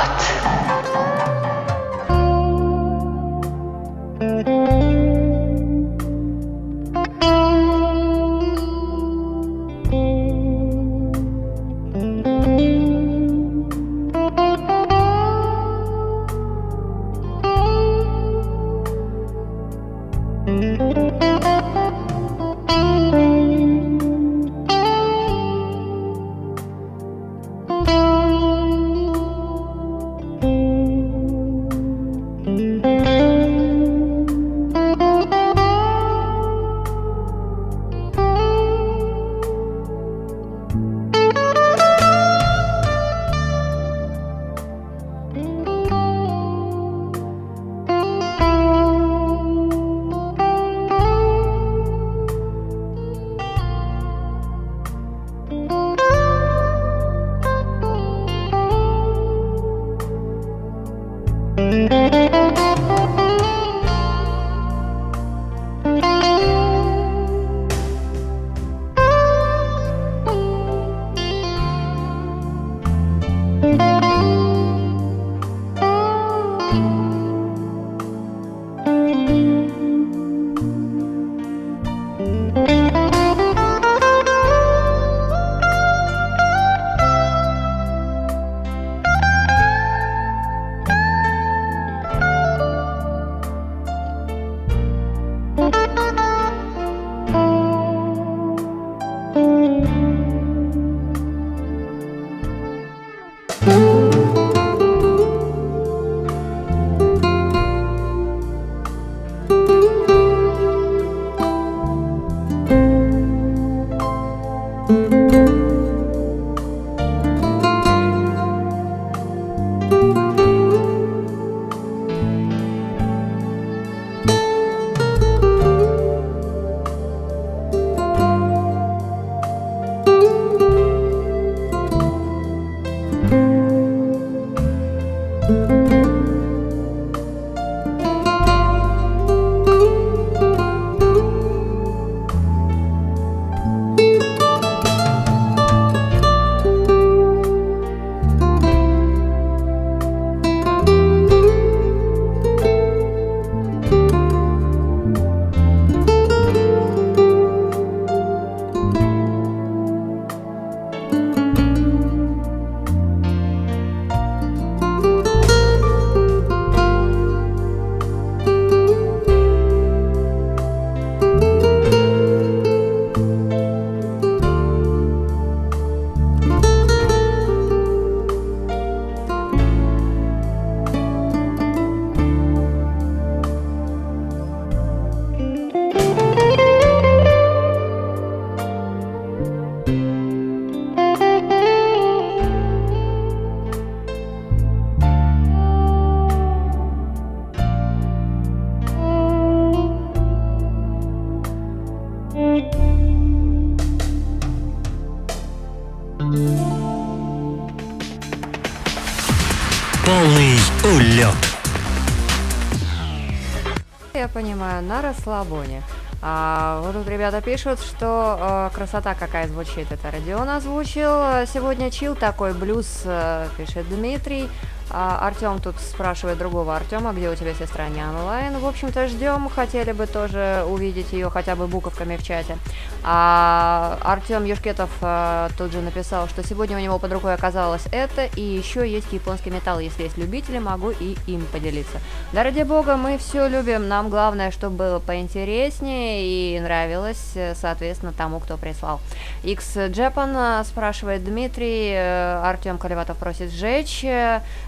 Расслабоне. 215.02 215.84
А, 216.22 216.82
вот 216.82 216.94
тут 216.94 217.10
ребята 217.10 217.42
пишут, 217.42 217.82
что 217.82 218.70
э, 218.72 218.76
красота 218.76 219.14
какая 219.14 219.50
звучит. 219.50 219.92
Это 219.92 220.10
Родион 220.12 220.48
озвучил. 220.48 221.46
Сегодня 221.46 221.92
чил 221.92 222.16
такой 222.16 222.54
блюз, 222.54 223.02
э, 223.04 223.50
пишет 223.58 223.90
Дмитрий. 223.90 224.50
А, 224.90 225.28
Артем 225.28 225.60
тут 225.60 225.76
спрашивает 225.80 226.38
другого 226.38 226.76
Артема, 226.76 227.12
где 227.12 227.30
у 227.30 227.36
тебя 227.36 227.54
сестра 227.54 227.90
не 227.90 228.02
онлайн. 228.02 228.58
В 228.58 228.66
общем-то, 228.66 229.08
ждем, 229.08 229.50
хотели 229.50 229.92
бы 229.92 230.08
тоже 230.08 230.64
увидеть 230.68 231.12
ее 231.12 231.30
хотя 231.30 231.56
бы 231.56 231.68
буковками 231.68 232.16
в 232.16 232.24
чате. 232.24 232.58
А 233.04 233.98
Артем 234.02 234.46
Юшкетов 234.46 234.90
а, 235.02 235.50
тут 235.58 235.74
же 235.74 235.82
написал, 235.82 236.28
что 236.28 236.46
сегодня 236.48 236.78
у 236.78 236.80
него 236.80 237.00
под 237.00 237.12
рукой 237.14 237.34
оказалось 237.34 237.84
это, 237.92 238.26
и 238.26 238.42
еще 238.42 238.90
есть 238.90 239.12
японский 239.12 239.50
металл. 239.50 239.80
Если 239.80 240.04
есть 240.04 240.18
любители, 240.18 240.60
могу 240.60 240.92
и 240.92 241.18
им 241.28 241.46
поделиться. 241.52 242.00
Да 242.32 242.44
ради 242.44 242.64
бога, 242.64 242.96
мы 242.96 243.18
все 243.18 243.48
любим. 243.48 243.88
Нам 243.88 244.10
главное, 244.10 244.52
чтобы 244.52 244.78
было 244.78 245.00
поинтереснее 245.00 246.24
и 246.24 246.60
нравилось, 246.60 247.32
э, 247.36 247.56
соответственно, 247.56 248.14
тому, 248.14 248.40
кто 248.40 248.58
прислал. 248.58 249.02
X 249.44 249.76
Japan 249.76 250.64
спрашивает 250.64 251.24
Дмитрий, 251.26 251.92
э, 251.94 252.42
Артем 252.44 252.78
Колеватов 252.78 253.18
просит 253.18 253.52
сжечь. 253.52 254.06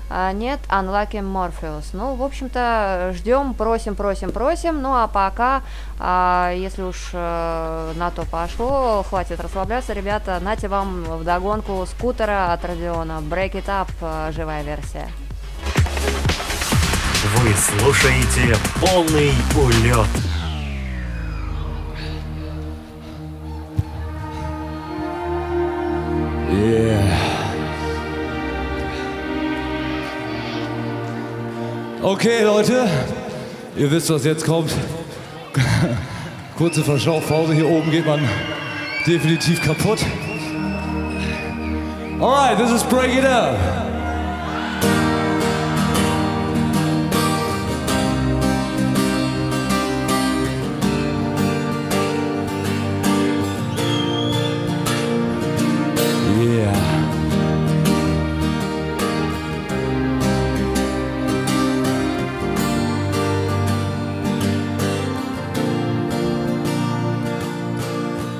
А, 0.10 0.32
нет, 0.32 0.60
Unlucky 0.70 1.22
Morpheus. 1.22 1.86
Ну, 1.94 2.16
в 2.16 2.24
общем-то, 2.24 3.14
ждем, 3.16 3.54
просим, 3.54 3.96
просим, 3.96 4.32
просим. 4.32 4.82
Ну, 4.82 4.96
а 4.96 5.08
пока, 5.08 5.62
а, 6.00 6.52
если 6.54 6.82
уж 6.82 7.12
э, 7.14 7.94
на 7.96 8.10
то 8.10 8.26
пошло, 8.26 9.04
хватит 9.08 9.40
расслабляться, 9.40 9.94
ребята. 9.94 10.40
Нате 10.42 10.68
вам 10.68 11.04
вдогонку 11.04 11.86
скутера 11.86 12.54
от 12.54 12.66
Родиона. 12.66 13.22
Break 13.22 13.54
It 13.54 13.66
Up, 13.66 13.90
э, 14.02 14.32
живая 14.32 14.64
версия. 14.64 15.08
Вы 17.36 17.54
слушаете 17.54 18.56
полный 18.82 19.34
улет. 19.56 20.08
Okay, 32.02 32.44
Leute, 32.44 32.88
ihr 33.76 33.92
wisst, 33.92 34.10
was 34.10 34.24
jetzt 34.24 34.46
kommt. 34.46 34.74
Kurze 36.58 36.82
Verschnaufpause, 36.82 37.54
hier 37.54 37.68
oben 37.68 37.92
geht 37.92 38.06
man 38.06 38.22
definitiv 39.06 39.62
kaputt. 39.62 40.00
Alright, 42.22 42.58
this 42.58 42.72
is 42.72 42.84
Break 42.86 43.14
It 43.14 43.26
Up. 43.26 43.89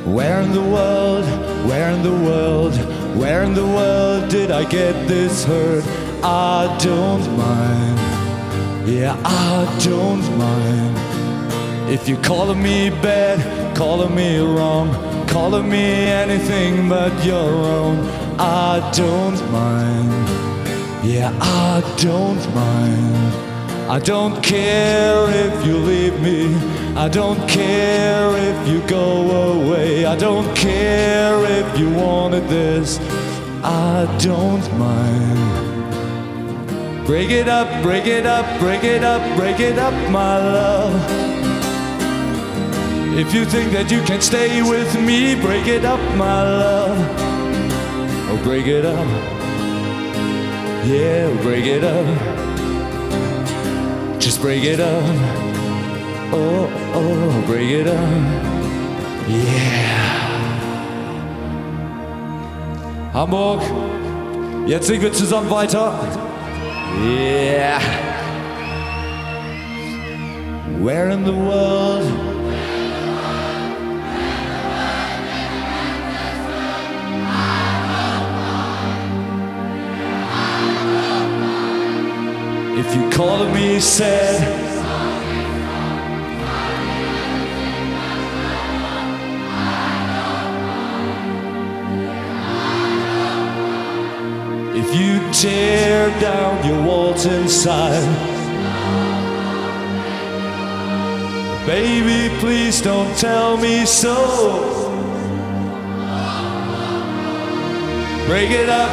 Where 0.06 0.42
in 0.42 0.52
the 0.54 0.62
world, 0.62 1.26
where 1.68 1.92
in 1.92 2.02
the 2.02 2.12
world, 2.12 2.76
where 3.18 3.44
in 3.44 3.54
the 3.54 3.66
world 3.66 4.30
did 4.30 4.50
I 4.50 4.64
get 4.64 5.08
this 5.08 5.44
hurt? 5.44 5.84
I 6.24 6.78
don't 6.82 7.26
mind, 7.38 8.90
yeah, 8.90 9.20
I 9.24 9.80
don't 9.84 10.38
mind. 10.38 11.92
If 11.92 12.08
you're 12.08 12.24
calling 12.24 12.62
me 12.62 12.90
bad, 12.90 13.76
calling 13.76 14.16
me 14.16 14.40
wrong, 14.40 14.90
calling 15.28 15.70
me 15.70 15.86
anything 16.24 16.88
but 16.88 17.14
your 17.26 17.52
own, 17.78 18.00
I 18.40 18.90
don't 18.96 19.40
mind, 19.52 20.10
yeah, 21.06 21.32
I 21.42 21.82
don't 21.98 22.56
mind. 22.56 23.50
I 23.90 23.98
don't 23.98 24.44
care 24.44 25.26
if 25.30 25.66
you 25.66 25.76
leave 25.78 26.22
me. 26.22 26.54
I 27.00 27.08
don't 27.08 27.40
care 27.48 28.36
if 28.36 28.68
you 28.68 28.82
go 28.86 29.32
away. 29.54 30.06
I 30.06 30.18
don't 30.18 30.54
care 30.54 31.46
if 31.46 31.80
you 31.80 31.90
wanted 31.92 32.50
this. 32.50 33.00
I 33.64 34.06
don't 34.20 34.70
mind. 34.78 35.88
Break 37.06 37.30
it 37.30 37.48
up, 37.48 37.82
break 37.82 38.06
it 38.06 38.26
up, 38.26 38.46
break 38.60 38.84
it 38.84 39.06
up, 39.06 39.22
break 39.38 39.62
it 39.62 39.80
up, 39.80 39.94
my 40.12 40.40
love. 40.40 40.94
If 43.18 43.34
you 43.34 43.46
think 43.46 43.72
that 43.72 43.90
you 43.90 44.02
can 44.04 44.20
stay 44.20 44.62
with 44.62 44.94
me, 45.02 45.36
break 45.36 45.68
it 45.68 45.86
up, 45.86 46.02
my 46.18 46.44
love. 46.44 46.98
Oh, 48.30 48.40
break 48.44 48.68
it 48.68 48.84
up. 48.86 49.08
Yeah, 50.86 51.32
break 51.44 51.64
it 51.66 51.86
up. 51.86 52.06
Just 54.20 54.42
break 54.42 54.66
it 54.66 54.82
up. 54.82 55.59
Oh, 56.32 56.70
oh, 56.94 57.44
break 57.48 57.70
it 57.72 57.88
up. 57.88 57.98
Yeah. 59.28 59.90
Hamburg, 63.14 63.62
jetzt 64.68 64.86
singen 64.88 65.02
wir 65.02 65.12
zusammen 65.12 65.50
weiter. 65.50 66.00
Yeah. 67.04 67.80
Where 70.80 71.10
in 71.10 71.26
the 71.26 71.34
world? 71.34 72.06
If 82.78 82.96
you 82.96 83.10
call 83.10 83.46
me 83.50 83.80
sad, 83.80 84.69
you 94.94 95.20
tear 95.32 96.10
down 96.20 96.66
your 96.66 96.84
walls 96.84 97.26
inside, 97.26 98.04
baby, 101.66 102.36
please 102.40 102.82
don't 102.82 103.16
tell 103.18 103.58
me 103.58 103.86
so. 103.86 104.80
Break 108.26 108.52
it 108.52 108.70
up. 108.70 108.92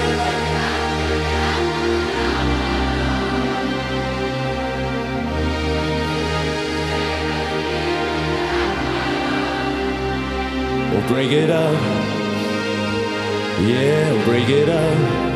Or 10.95 11.09
break 11.09 11.33
it 11.33 11.51
up. 11.51 11.75
Yeah, 13.61 14.25
break 14.25 14.49
it 14.49 14.69
up. 14.69 15.36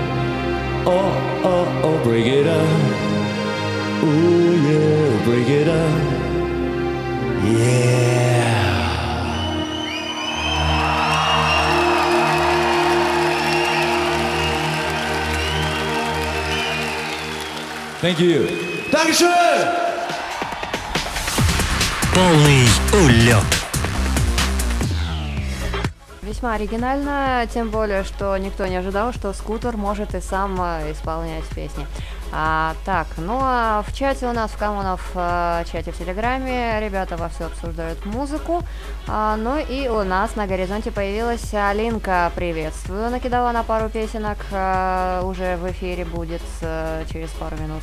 Oh, 0.88 1.12
oh, 1.44 1.82
oh, 1.84 2.04
break 2.04 2.26
it 2.26 2.48
up. 2.48 3.06
Ooh, 4.04 4.54
yeah, 4.68 5.24
break 5.26 5.50
it 5.50 5.68
up. 5.68 6.26
Yeah. 7.44 7.96
Thank 18.02 18.20
you. 18.20 18.48
Dankeschön! 18.92 19.68
Полный 22.14 22.68
улет. 22.94 23.59
Весьма 26.41 26.55
оригинально, 26.55 27.47
тем 27.53 27.69
более, 27.69 28.03
что 28.03 28.35
никто 28.39 28.67
не 28.67 28.77
ожидал, 28.77 29.13
что 29.13 29.35
скутер 29.35 29.77
может 29.77 30.15
и 30.15 30.23
сам 30.23 30.59
э, 30.59 30.91
исполнять 30.91 31.45
песни. 31.55 31.87
А, 32.33 32.75
так, 32.87 33.09
ну 33.19 33.39
а 33.43 33.85
в 33.87 33.93
чате 33.93 34.27
у 34.27 34.33
нас, 34.33 34.51
в 34.51 34.57
коммунов 34.57 35.11
э, 35.15 35.65
чате 35.71 35.93
в 35.93 35.99
Телеграме, 35.99 36.81
ребята 36.81 37.19
вовсю 37.19 37.45
обсуждают 37.45 38.07
музыку. 38.07 38.63
А, 39.07 39.37
ну 39.37 39.59
и 39.59 39.89
у 39.89 40.03
нас 40.03 40.35
на 40.35 40.47
горизонте 40.47 40.91
появилась 40.91 41.53
Алинка, 41.53 42.33
приветствую, 42.35 43.11
накидала 43.11 43.53
на 43.53 43.63
пару 43.63 43.91
песенок, 43.91 44.39
э, 44.51 45.21
уже 45.23 45.59
в 45.59 45.71
эфире 45.73 46.07
будет 46.07 46.41
э, 46.63 47.05
через 47.13 47.29
пару 47.33 47.59
минут. 47.59 47.83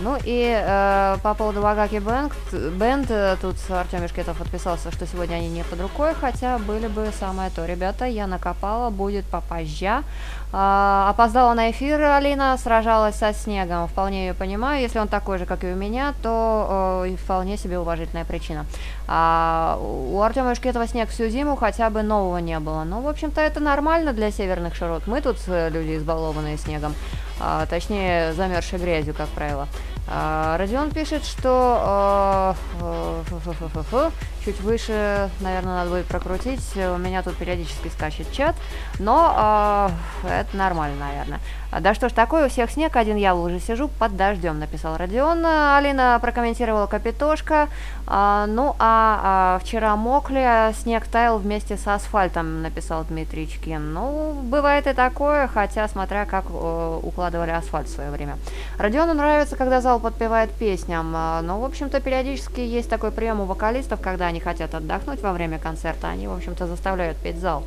Ну 0.00 0.16
и 0.24 0.62
э, 0.64 1.16
по 1.22 1.34
поводу 1.34 1.60
Вагаки 1.60 1.98
Бенд, 1.98 2.32
Бенд, 2.52 3.08
тут 3.40 3.56
Артем 3.70 4.02
Мешкетов 4.02 4.40
отписался, 4.40 4.92
что 4.92 5.06
сегодня 5.06 5.34
они 5.34 5.48
не 5.48 5.64
под 5.64 5.80
рукой, 5.80 6.14
хотя 6.14 6.58
были 6.58 6.86
бы 6.86 7.10
самое 7.18 7.50
то. 7.50 7.66
Ребята, 7.66 8.04
я 8.04 8.26
накопала, 8.26 8.90
будет 8.90 9.24
попозже. 9.24 10.04
А, 10.50 11.10
опоздала 11.10 11.52
на 11.52 11.70
эфир 11.70 12.00
Алина, 12.00 12.56
сражалась 12.56 13.16
со 13.16 13.34
снегом. 13.34 13.86
Вполне 13.86 14.28
ее 14.28 14.34
понимаю. 14.34 14.80
Если 14.80 14.98
он 14.98 15.08
такой 15.08 15.38
же, 15.38 15.44
как 15.44 15.62
и 15.64 15.66
у 15.66 15.74
меня, 15.74 16.14
то 16.22 17.04
э, 17.06 17.16
вполне 17.16 17.58
себе 17.58 17.78
уважительная 17.78 18.24
причина. 18.24 18.64
А, 19.06 19.78
у 19.80 20.20
Артема 20.22 20.54
Ишкетова 20.54 20.86
снег 20.86 21.10
всю 21.10 21.28
зиму, 21.28 21.56
хотя 21.56 21.90
бы 21.90 22.02
нового 22.02 22.38
не 22.38 22.58
было. 22.60 22.84
Ну, 22.84 23.02
в 23.02 23.08
общем-то, 23.08 23.40
это 23.40 23.60
нормально 23.60 24.12
для 24.12 24.30
северных 24.30 24.74
широт. 24.74 25.06
Мы 25.06 25.20
тут 25.20 25.36
э, 25.48 25.68
люди 25.68 25.96
избалованные 25.96 26.56
снегом. 26.56 26.94
а, 27.40 27.66
точнее 27.66 28.32
замерзшей 28.32 28.78
грязью, 28.78 29.14
как 29.14 29.28
правило. 29.28 29.68
А, 30.10 30.56
Родион 30.56 30.90
пишет, 30.90 31.24
что 31.24 32.54
э, 32.80 33.24
фу-фу-фу-фу, 33.28 34.12
чуть 34.48 34.60
выше, 34.62 35.28
наверное, 35.40 35.74
надо 35.74 35.90
будет 35.90 36.06
прокрутить. 36.06 36.74
У 36.74 36.96
меня 36.96 37.22
тут 37.22 37.36
периодически 37.36 37.88
скачет 37.88 38.32
чат, 38.32 38.56
но 38.98 39.90
э, 40.24 40.40
это 40.40 40.56
нормально, 40.56 40.96
наверное. 40.98 41.40
Да 41.70 41.92
что 41.92 42.08
ж 42.08 42.12
такое, 42.12 42.46
у 42.46 42.48
всех 42.48 42.70
снег, 42.70 42.96
один 42.96 43.16
я 43.16 43.34
уже 43.34 43.60
сижу 43.60 43.88
под 43.88 44.16
дождем, 44.16 44.58
написал 44.58 44.96
Родион. 44.96 45.44
Алина 45.44 46.18
прокомментировала 46.20 46.86
Капитошка. 46.86 47.68
А, 48.06 48.46
ну, 48.46 48.74
а, 48.78 49.58
а 49.58 49.58
вчера 49.62 49.94
мокли, 49.96 50.38
а 50.38 50.72
снег 50.72 51.06
таял 51.06 51.36
вместе 51.38 51.76
с 51.76 51.86
асфальтом, 51.86 52.62
написал 52.62 53.04
Дмитрий 53.04 53.46
Чкин. 53.46 53.92
Ну, 53.92 54.32
бывает 54.44 54.86
и 54.86 54.94
такое, 54.94 55.46
хотя 55.46 55.86
смотря 55.88 56.24
как 56.24 56.46
укладывали 56.50 57.50
асфальт 57.50 57.88
в 57.88 57.94
свое 57.94 58.10
время. 58.10 58.38
Родиону 58.78 59.12
нравится, 59.12 59.56
когда 59.56 59.82
зал 59.82 60.00
подпевает 60.00 60.50
песням. 60.50 61.12
А, 61.14 61.42
но, 61.42 61.60
в 61.60 61.64
общем-то, 61.64 62.00
периодически 62.00 62.60
есть 62.60 62.88
такой 62.88 63.10
прием 63.10 63.40
у 63.40 63.44
вокалистов, 63.44 64.00
когда 64.00 64.26
они 64.26 64.40
хотят 64.40 64.74
отдохнуть 64.74 65.20
во 65.20 65.34
время 65.34 65.58
концерта, 65.58 66.08
они, 66.08 66.28
в 66.28 66.32
общем-то, 66.32 66.66
заставляют 66.66 67.18
петь 67.18 67.38
зал. 67.38 67.62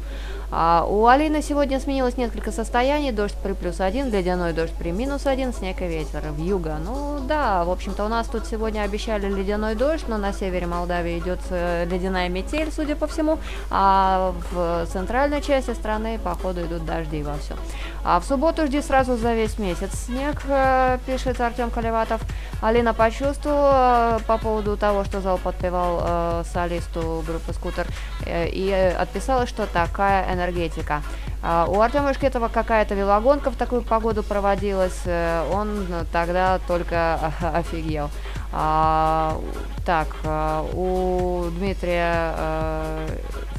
А 0.51 0.85
у 0.85 1.07
Алины 1.07 1.41
сегодня 1.41 1.79
сменилось 1.79 2.17
несколько 2.17 2.51
состояний. 2.51 3.13
Дождь 3.13 3.35
при 3.41 3.53
плюс 3.53 3.79
один, 3.79 4.11
ледяной 4.11 4.51
дождь 4.51 4.73
при 4.77 4.91
минус 4.91 5.25
один, 5.25 5.53
снег 5.53 5.81
и 5.81 5.87
ветер 5.87 6.21
в 6.29 6.37
юго. 6.43 6.77
Ну 6.83 7.19
да, 7.25 7.63
в 7.63 7.69
общем-то 7.69 8.03
у 8.03 8.09
нас 8.09 8.27
тут 8.27 8.45
сегодня 8.45 8.81
обещали 8.81 9.29
ледяной 9.29 9.75
дождь, 9.75 10.03
но 10.09 10.17
на 10.17 10.33
севере 10.33 10.67
Молдавии 10.67 11.19
идет 11.19 11.39
э, 11.51 11.85
ледяная 11.85 12.27
метель, 12.27 12.69
судя 12.69 12.97
по 12.97 13.07
всему, 13.07 13.39
а 13.69 14.33
в 14.51 14.85
центральной 14.91 15.41
части 15.41 15.71
страны, 15.71 16.19
походу, 16.21 16.63
идут 16.63 16.85
дожди 16.85 17.23
во 17.23 17.37
все. 17.37 17.55
А 18.03 18.19
в 18.19 18.25
субботу 18.25 18.67
жди 18.67 18.81
сразу 18.81 19.15
за 19.15 19.33
весь 19.33 19.57
месяц 19.57 20.05
снег, 20.05 20.41
э, 20.49 20.97
пишет 21.05 21.39
Артем 21.39 21.69
Колеватов. 21.69 22.21
Алина 22.61 22.93
почувствовала 22.93 24.19
э, 24.19 24.23
по 24.27 24.37
поводу 24.37 24.75
того, 24.75 25.05
что 25.05 25.21
зал 25.21 25.37
подпевал 25.37 26.01
э, 26.03 26.43
солисту 26.51 27.23
группы 27.25 27.53
«Скутер», 27.53 27.87
э, 28.25 28.49
и 28.49 28.69
отписала, 28.71 29.47
что 29.47 29.65
такая 29.65 30.25
энергия 30.25 30.40
энергетика. 30.41 31.01
А, 31.43 31.65
у 31.67 31.79
Артема 31.81 32.13
Шкетова 32.13 32.49
какая-то 32.49 32.95
велогонка 32.95 33.51
в 33.51 33.55
такую 33.55 33.81
погоду 33.81 34.23
проводилась, 34.23 35.01
э, 35.05 35.43
он 35.51 35.87
тогда 36.11 36.59
только 36.67 37.33
офигел. 37.53 38.09
А, 38.51 39.39
так, 39.85 40.07
а, 40.23 40.63
у 40.73 41.49
Дмитрия 41.51 42.33
а, 42.35 43.07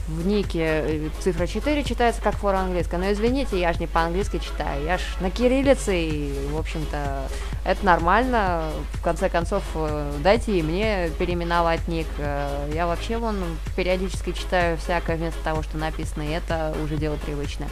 в 0.09 0.27
нике 0.27 1.11
цифра 1.21 1.47
4 1.47 1.85
читается 1.85 2.21
как 2.21 2.37
фора 2.37 2.59
английская. 2.59 2.99
Но 2.99 3.11
извините, 3.11 3.59
я 3.59 3.73
же 3.73 3.81
не 3.81 3.87
по-английски 3.87 4.39
читаю, 4.39 4.85
я 4.85 4.99
ж 4.99 5.03
на 5.21 5.31
кириллице, 5.31 5.97
и, 5.97 6.49
в 6.51 6.59
общем-то, 6.59 7.29
это 7.65 7.85
нормально. 7.85 8.71
В 8.95 9.03
конце 9.03 9.29
концов, 9.29 9.63
э, 9.75 10.13
дайте 10.23 10.59
и 10.59 10.63
мне 10.63 11.11
переименовать 11.19 11.89
ник. 11.89 12.07
Э, 12.19 12.71
я 12.75 12.87
вообще 12.87 13.17
вон 13.17 13.37
периодически 13.77 14.33
читаю 14.33 14.77
всякое 14.77 15.17
вместо 15.17 15.43
того, 15.43 15.63
что 15.63 15.79
написано, 15.79 16.23
и 16.23 16.31
это 16.31 16.75
уже 16.85 16.97
дело 16.97 17.17
привычное. 17.17 17.69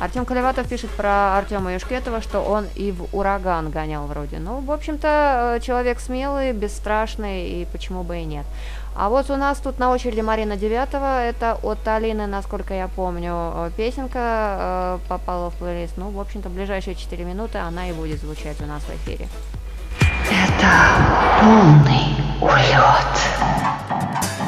Артем 0.00 0.24
Колеватов 0.24 0.66
пишет 0.66 0.88
про 0.90 1.36
Артема 1.36 1.74
Юшкетова, 1.74 2.22
что 2.22 2.40
он 2.40 2.66
и 2.74 2.90
в 2.90 3.14
ураган 3.14 3.70
гонял 3.70 4.06
вроде. 4.06 4.38
Ну, 4.38 4.60
в 4.60 4.72
общем-то, 4.72 5.56
э, 5.56 5.60
человек 5.60 6.00
смелый, 6.00 6.52
бесстрашный, 6.52 7.50
и 7.50 7.66
почему 7.70 8.02
бы 8.02 8.18
и 8.18 8.24
нет. 8.24 8.46
А 8.96 9.10
вот 9.10 9.28
у 9.28 9.36
нас 9.36 9.58
тут 9.58 9.78
на 9.78 9.92
очереди 9.92 10.22
Марина 10.22 10.56
Девятого, 10.56 11.22
это 11.22 11.58
от 11.62 11.86
Алины, 11.86 12.26
насколько 12.26 12.72
я 12.72 12.88
помню, 12.88 13.70
песенка 13.76 14.18
э, 14.18 14.98
попала 15.06 15.50
в 15.50 15.54
плейлист. 15.56 15.98
Ну, 15.98 16.08
в 16.08 16.18
общем-то, 16.18 16.48
в 16.48 16.54
ближайшие 16.54 16.94
4 16.94 17.22
минуты 17.24 17.58
она 17.58 17.90
и 17.90 17.92
будет 17.92 18.20
звучать 18.20 18.58
у 18.62 18.66
нас 18.66 18.82
в 18.82 18.90
эфире. 19.04 19.28
Это 20.30 20.70
полный 21.40 22.14
улет. 22.40 24.39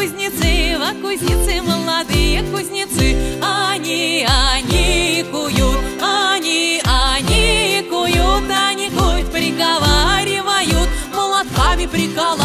кузнецы, 0.00 0.78
во 0.78 0.94
кузнецы 1.02 1.60
молодые 1.60 2.42
кузнецы, 2.44 3.16
они, 3.42 4.26
они 4.26 5.26
куют, 5.30 5.78
они, 6.00 6.80
они 6.86 7.86
куют, 7.90 8.50
они 8.50 8.88
куют, 8.88 9.30
приговаривают, 9.30 10.88
молотками 11.14 11.84
прикалывают. 11.86 12.39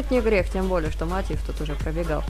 Ухнуть 0.00 0.10
не 0.10 0.20
грех, 0.20 0.48
тем 0.48 0.68
более, 0.68 0.90
что 0.90 1.06
мотив 1.06 1.40
тут 1.46 1.60
уже 1.60 1.74
пробегал. 1.74 2.22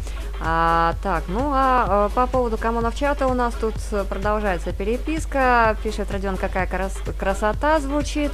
А, 0.43 0.95
так, 1.03 1.25
ну 1.29 1.51
а 1.53 2.09
э, 2.09 2.15
по 2.15 2.27
поводу 2.27 2.57
коммунов 2.57 2.97
чата 2.97 3.27
у 3.27 3.35
нас 3.35 3.55
тут 3.55 3.75
продолжается 4.09 4.73
переписка. 4.73 5.77
Пишет 5.83 6.11
Родион, 6.11 6.37
какая 6.37 6.67
крас- 6.67 7.03
красота 7.19 7.81
звучит. 7.81 8.33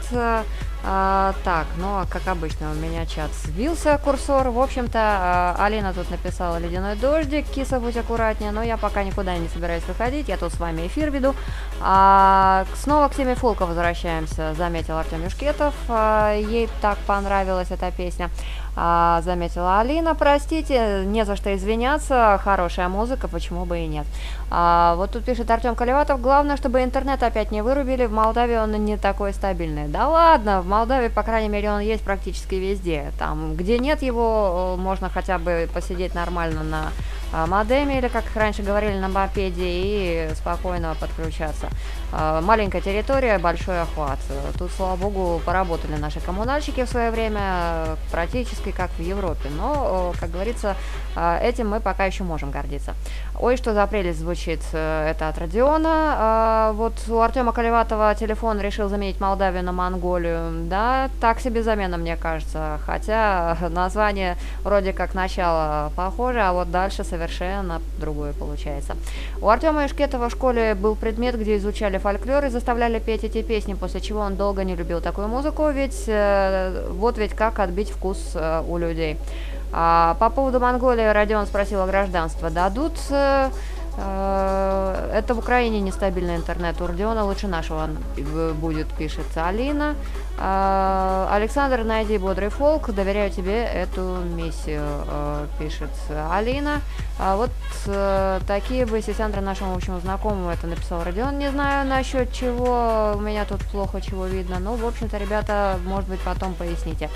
А, 0.89 1.35
так, 1.43 1.67
ну 1.79 1.99
а 1.99 2.07
как 2.09 2.29
обычно 2.29 2.71
у 2.71 2.75
меня 2.75 3.07
чат 3.07 3.31
сбился 3.45 3.99
курсор. 3.99 4.51
В 4.51 4.61
общем-то, 4.61 4.99
а, 4.99 5.57
Алина 5.59 5.93
тут 5.93 6.09
написала 6.11 6.59
ледяной 6.59 6.95
дождик, 6.95 7.45
киса 7.47 7.81
будь 7.81 7.97
аккуратнее, 7.97 8.53
но 8.53 8.63
я 8.63 8.77
пока 8.77 9.03
никуда 9.03 9.37
не 9.37 9.49
собираюсь 9.49 9.83
выходить, 9.89 10.29
я 10.29 10.37
тут 10.37 10.53
с 10.53 10.61
вами 10.61 10.87
эфир 10.87 11.11
веду. 11.11 11.35
А, 11.81 12.65
снова 12.75 13.09
к 13.09 13.15
теме 13.15 13.35
фолка 13.35 13.67
возвращаемся, 13.67 14.55
заметил 14.55 14.97
Артем 14.97 15.25
Юшкетов. 15.25 15.75
А, 15.89 16.35
ей 16.35 16.69
так 16.81 16.99
понравилась 17.07 17.71
эта 17.71 17.91
песня. 17.91 18.31
А, 18.79 19.23
заметила 19.23 19.81
Алина, 19.81 20.15
простите, 20.15 21.05
не 21.07 21.25
за 21.25 21.37
что 21.37 21.55
извиняться, 21.57 22.39
хорошая 22.45 22.89
музыка, 22.89 23.27
почему 23.27 23.65
бы 23.65 23.79
и 23.79 23.87
нет. 23.87 24.07
А, 24.51 24.97
вот 24.97 25.13
тут 25.13 25.25
пишет 25.25 25.51
Артем 25.51 25.75
Колеватов, 25.75 26.21
главное, 26.21 26.59
чтобы 26.59 26.83
интернет 26.83 27.23
опять 27.23 27.51
не 27.51 27.63
вырубили, 27.63 28.05
в 28.05 28.13
Молдавии 28.13 28.57
он 28.57 28.73
не 28.85 28.99
такой 28.99 29.33
стабильный. 29.33 29.89
Да 29.89 30.09
ладно, 30.09 30.61
в 30.61 30.67
Молдавии, 30.67 31.09
по 31.09 31.23
крайней 31.23 31.49
мере, 31.49 31.71
он 31.71 31.81
есть 31.81 32.05
практически 32.05 32.57
везде. 32.57 33.13
Там, 33.19 33.55
где 33.55 33.79
нет 33.79 34.03
его, 34.03 34.77
э, 34.77 34.81
можно 34.81 35.09
хотя 35.09 35.39
бы 35.39 35.71
посидеть 35.73 36.15
нормально 36.15 36.63
на 36.63 36.93
модеме 37.33 37.99
или, 37.99 38.09
как 38.09 38.25
раньше 38.35 38.63
говорили, 38.63 38.99
на 38.99 39.09
мопеде 39.09 39.65
и 39.65 40.31
спокойно 40.35 40.97
подключаться. 40.99 41.69
А, 42.13 42.41
маленькая 42.41 42.81
территория, 42.81 43.39
большой 43.39 43.81
охват. 43.83 44.19
Тут, 44.59 44.71
слава 44.73 44.97
богу, 44.97 45.41
поработали 45.45 45.97
наши 45.97 46.21
коммунальщики 46.21 46.85
в 46.85 46.89
свое 46.89 47.11
время, 47.11 47.97
практически 48.11 48.71
как 48.71 48.91
в 48.99 49.03
Европе. 49.03 49.49
Но, 49.57 50.13
как 50.21 50.31
говорится, 50.31 50.77
а, 51.15 51.39
этим 51.41 51.69
мы 51.69 51.81
пока 51.81 52.05
еще 52.05 52.25
можем 52.25 52.51
гордиться. 52.51 52.95
Ой, 53.39 53.57
что 53.57 53.75
за 53.75 53.87
прелесть 53.87 54.21
звучит, 54.21 54.61
э, 54.73 55.11
это 55.11 55.29
от 55.29 55.39
Родиона. 55.39 56.73
Вот 56.75 56.95
у 57.09 57.21
Артема 57.21 57.53
Колеватова 57.53 58.15
телефон 58.15 58.61
решил 58.61 58.89
заменить 58.89 59.21
Молдавию 59.21 59.63
на 59.63 59.73
Монголию. 59.73 60.67
Да, 60.67 61.11
так 61.21 61.41
себе 61.41 61.63
замена, 61.63 61.99
мне 61.99 62.17
кажется. 62.17 62.79
Хотя 62.87 63.57
название 63.69 64.37
вроде 64.63 64.93
как 64.93 65.15
начало 65.15 65.93
похоже, 65.97 66.41
а 66.41 66.53
вот 66.53 66.71
дальше 66.71 67.05
совершенно 67.05 67.83
другое 67.99 68.33
получается. 68.33 68.97
У 69.41 69.49
Артема 69.49 69.87
Ишкетова 69.87 70.29
в 70.29 70.33
школе 70.33 70.75
был 70.75 70.95
предмет, 70.95 71.39
где 71.39 71.57
изучали 71.57 71.96
фольклор 71.99 72.45
и 72.45 72.49
заставляли 72.49 72.99
петь 72.99 73.25
эти 73.25 73.43
песни, 73.43 73.75
после 73.75 74.01
чего 74.01 74.21
он 74.21 74.37
долго 74.37 74.65
не 74.65 74.77
любил 74.77 75.01
такую 75.01 75.29
музыку, 75.29 75.69
ведь 75.71 76.05
э, 76.07 76.89
вот 76.91 77.19
ведь 77.19 77.35
как 77.35 77.59
отбить 77.59 77.91
вкус 77.91 78.33
э, 78.35 78.63
у 78.67 78.79
людей. 78.79 79.19
А, 79.73 80.17
по 80.21 80.31
поводу 80.31 80.61
Монголии 80.61 81.07
Родион 81.07 81.47
спросил 81.47 81.83
о 81.83 81.87
гражданство. 81.87 82.51
Дадут? 82.51 82.95
Э, 83.11 83.51
это 83.99 85.35
в 85.35 85.39
Украине 85.39 85.81
нестабильный 85.81 86.37
интернет. 86.37 86.81
У 86.81 86.87
Родиона 86.87 87.25
лучше 87.25 87.49
нашего 87.49 87.89
будет, 88.61 88.89
пишет 88.89 89.27
Алина. 89.37 89.95
А, 90.39 91.29
Александр, 91.33 91.83
найди 91.83 92.19
бодрый 92.19 92.51
фолк. 92.51 92.91
Доверяю 92.91 93.31
тебе 93.31 93.65
эту 93.65 94.19
миссию, 94.35 94.85
э, 95.09 95.47
пишет 95.59 95.91
Алина. 96.31 96.81
Вот 97.19 97.51
э, 97.87 98.41
такие 98.47 98.85
бы 98.85 99.01
Сесандра 99.01 99.41
нашему 99.41 99.75
общему 99.75 99.99
знакомому 100.01 100.51
это 100.51 100.67
написал 100.67 101.03
Родион. 101.03 101.39
Не 101.39 101.51
знаю 101.51 101.89
насчет 101.89 102.31
чего. 102.33 103.15
У 103.17 103.21
меня 103.21 103.47
тут 103.47 103.65
плохо 103.65 104.03
чего 104.03 104.27
видно. 104.27 104.59
Но, 104.59 104.75
в 104.75 104.85
общем-то, 104.85 105.17
ребята, 105.17 105.79
может 105.87 106.11
быть, 106.11 106.21
потом 106.21 106.53
поясните. 106.53 107.09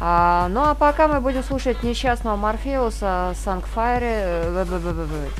А, 0.00 0.48
ну 0.48 0.62
а 0.62 0.74
пока 0.74 1.08
мы 1.08 1.20
будем 1.20 1.42
слушать 1.42 1.82
несчастного 1.82 2.36
Морфеуса 2.36 3.34
Сангфайре. 3.44 4.44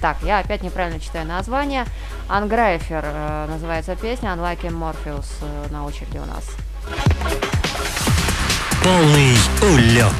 Так, 0.01 0.17
я 0.23 0.41
опять 0.41 0.63
неправильно 0.63 0.99
читаю 0.99 1.27
название. 1.27 1.85
Анграйфер 2.29 3.05
э, 3.05 3.47
называется 3.49 3.95
песня 3.95 4.31
Unlike 4.31 4.71
Morpheus 4.71 5.27
э, 5.43 5.71
на 5.71 5.85
очереди 5.85 6.19
у 6.19 6.27
нас. 6.27 6.45
Полный 8.83 9.37
улет. 9.63 10.13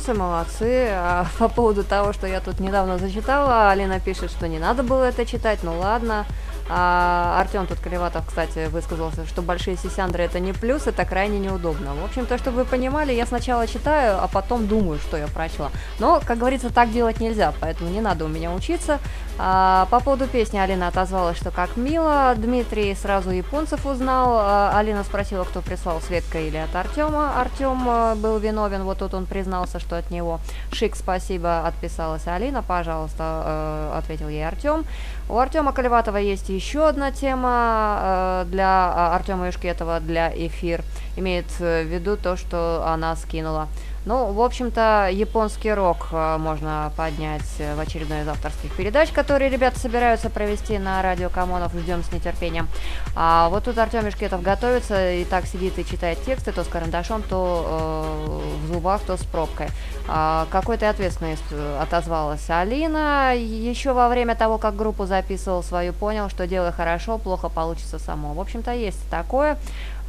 Японцы 0.00 0.14
молодцы. 0.14 0.88
А 0.92 1.26
по 1.38 1.48
поводу 1.48 1.84
того, 1.84 2.12
что 2.12 2.26
я 2.26 2.40
тут 2.40 2.60
недавно 2.60 2.98
зачитала, 2.98 3.70
Алина 3.70 4.00
пишет, 4.00 4.30
что 4.30 4.48
не 4.48 4.58
надо 4.58 4.82
было 4.82 5.04
это 5.04 5.26
читать, 5.26 5.60
ну 5.62 5.78
ладно. 5.78 6.26
А 6.72 7.40
Артем 7.40 7.66
тут 7.66 7.80
Колеватов, 7.80 8.24
кстати, 8.26 8.68
высказался, 8.68 9.26
что 9.26 9.42
большие 9.42 9.76
сисяндры 9.76 10.22
это 10.22 10.38
не 10.38 10.52
плюс, 10.52 10.86
это 10.86 11.04
крайне 11.04 11.40
неудобно. 11.40 11.94
В 11.94 12.04
общем-то, 12.04 12.38
чтобы 12.38 12.58
вы 12.58 12.64
понимали, 12.64 13.12
я 13.12 13.26
сначала 13.26 13.66
читаю, 13.66 14.22
а 14.22 14.28
потом 14.28 14.68
думаю, 14.68 15.00
что 15.00 15.16
я 15.16 15.26
прочла. 15.26 15.70
Но, 15.98 16.20
как 16.24 16.38
говорится, 16.38 16.72
так 16.72 16.92
делать 16.92 17.18
нельзя, 17.18 17.52
поэтому 17.60 17.90
не 17.90 18.00
надо 18.00 18.24
у 18.24 18.28
меня 18.28 18.52
учиться. 18.52 19.00
А, 19.38 19.86
по 19.90 20.00
поводу 20.00 20.26
песни 20.28 20.58
Алина 20.58 20.88
отозвалась, 20.88 21.38
что 21.38 21.50
как 21.50 21.76
мило. 21.76 22.34
Дмитрий 22.36 22.94
сразу 22.94 23.30
японцев 23.30 23.86
узнал. 23.86 24.38
А, 24.38 24.78
Алина 24.78 25.02
спросила, 25.02 25.44
кто 25.44 25.62
прислал, 25.62 26.00
Светка 26.00 26.38
или 26.38 26.58
от 26.58 26.74
Артема. 26.76 27.40
Артем 27.40 27.82
а, 27.88 28.14
был 28.14 28.38
виновен, 28.38 28.84
вот 28.84 28.98
тут 28.98 29.14
он 29.14 29.26
признался, 29.26 29.80
что 29.80 29.96
от 29.96 30.10
него. 30.10 30.40
Шик, 30.72 30.94
спасибо, 30.94 31.66
отписалась 31.66 32.26
Алина, 32.26 32.62
пожалуйста, 32.62 33.42
э, 33.44 33.98
ответил 33.98 34.28
ей 34.28 34.46
Артем. 34.46 34.84
У 35.30 35.38
Артема 35.38 35.72
Колеватова 35.72 36.16
есть 36.16 36.48
еще 36.48 36.88
одна 36.88 37.12
тема 37.12 38.00
э, 38.02 38.44
для 38.50 38.92
э, 38.92 39.14
Артема 39.14 39.46
Юшкетова 39.46 40.00
для 40.00 40.28
эфир. 40.28 40.82
Имеет 41.16 41.46
в 41.60 41.82
виду 41.84 42.16
то, 42.16 42.36
что 42.36 42.82
она 42.84 43.14
скинула. 43.14 43.68
Ну, 44.06 44.32
в 44.32 44.40
общем-то, 44.40 45.10
японский 45.12 45.72
рок 45.72 46.08
э, 46.12 46.36
можно 46.38 46.90
поднять 46.96 47.42
в 47.58 47.78
очередной 47.78 48.22
из 48.22 48.28
авторских 48.28 48.74
передач, 48.74 49.10
которые 49.10 49.50
ребята 49.50 49.78
собираются 49.78 50.30
провести 50.30 50.78
на 50.78 51.02
радио 51.02 51.28
Камонов. 51.28 51.74
Ждем 51.74 52.02
с 52.02 52.10
нетерпением. 52.10 52.68
А 53.14 53.48
вот 53.50 53.64
тут 53.64 53.76
Артем 53.76 54.06
Мешкетов 54.06 54.42
готовится 54.42 55.12
и 55.12 55.24
так 55.24 55.46
сидит 55.46 55.78
и 55.78 55.84
читает 55.84 56.18
тексты, 56.24 56.52
то 56.52 56.64
с 56.64 56.66
карандашом, 56.66 57.22
то 57.22 58.42
э, 58.42 58.66
в 58.66 58.72
зубах, 58.72 59.02
то 59.02 59.16
с 59.16 59.24
пробкой. 59.24 59.68
А, 60.08 60.46
какой-то 60.50 60.88
ответственный 60.88 61.36
отозвалась 61.80 62.48
Алина. 62.48 63.34
Еще 63.36 63.92
во 63.92 64.08
время 64.08 64.34
того, 64.34 64.58
как 64.58 64.76
группу 64.76 65.06
записывал 65.06 65.62
свою, 65.62 65.92
понял, 65.92 66.28
что 66.30 66.46
дело 66.46 66.72
хорошо, 66.72 67.18
плохо 67.18 67.48
получится 67.48 67.98
само. 67.98 68.32
В 68.34 68.40
общем-то, 68.40 68.72
есть 68.72 69.08
такое. 69.10 69.58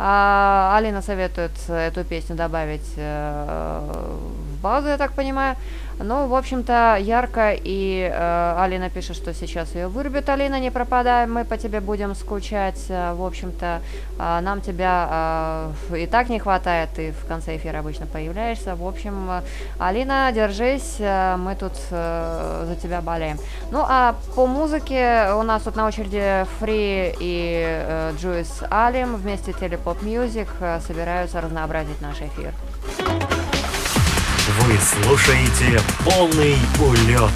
А, 0.04 0.74
Алина 0.78 1.04
советует 1.04 1.52
эту 1.70 2.04
песню 2.04 2.36
добавить 2.36 2.94
э, 2.98 3.92
в 4.58 4.62
базу, 4.64 4.88
я 4.88 4.98
так 4.98 5.14
понимаю. 5.14 5.56
Ну, 6.04 6.28
в 6.28 6.36
общем-то, 6.36 6.98
ярко, 7.00 7.54
и 7.54 8.10
э, 8.12 8.56
Алина 8.60 8.90
пишет, 8.90 9.16
что 9.16 9.34
сейчас 9.34 9.76
ее 9.76 9.88
вырубят. 9.88 10.30
Алина, 10.30 10.60
не 10.60 10.72
пропадай, 10.72 11.28
мы 11.28 11.46
по 11.46 11.58
тебе 11.58 11.80
будем 11.80 12.16
скучать. 12.16 12.86
Э, 12.90 13.14
в 13.14 13.24
общем-то, 13.24 13.82
э, 14.18 14.40
нам 14.42 14.62
тебя 14.62 15.72
э, 15.90 15.98
и 16.00 16.08
так 16.08 16.30
не 16.30 16.40
хватает, 16.40 16.90
ты 16.96 17.12
в 17.12 17.28
конце 17.28 17.58
эфира 17.58 17.80
обычно 17.80 18.08
появляешься. 18.08 18.76
В 18.76 18.88
общем, 18.88 19.30
э, 19.30 19.42
Алина, 19.80 20.32
держись, 20.34 20.96
э, 21.00 21.36
мы 21.38 21.56
тут 21.56 21.74
э, 21.92 22.66
за 22.68 22.76
тебя 22.76 23.02
болеем. 23.02 23.38
Ну, 23.72 23.86
а 23.88 24.16
по 24.36 24.48
музыке 24.48 25.28
у 25.38 25.44
нас 25.44 25.64
тут 25.64 25.76
на 25.76 25.88
очереди 25.88 26.46
Free 26.60 27.14
и 27.20 27.66
э, 27.68 28.14
Juice 28.20 28.64
Aleem 28.70 29.16
вместе 29.16 29.54
Télépopmusik 29.54 30.50
э, 30.62 30.80
собираются 30.80 31.42
разнообразить 31.42 32.02
наш 32.02 32.22
эфир. 32.22 32.54
Вы 34.64 34.78
слушаете 34.78 35.82
полный 36.06 36.56
улет. 36.80 37.32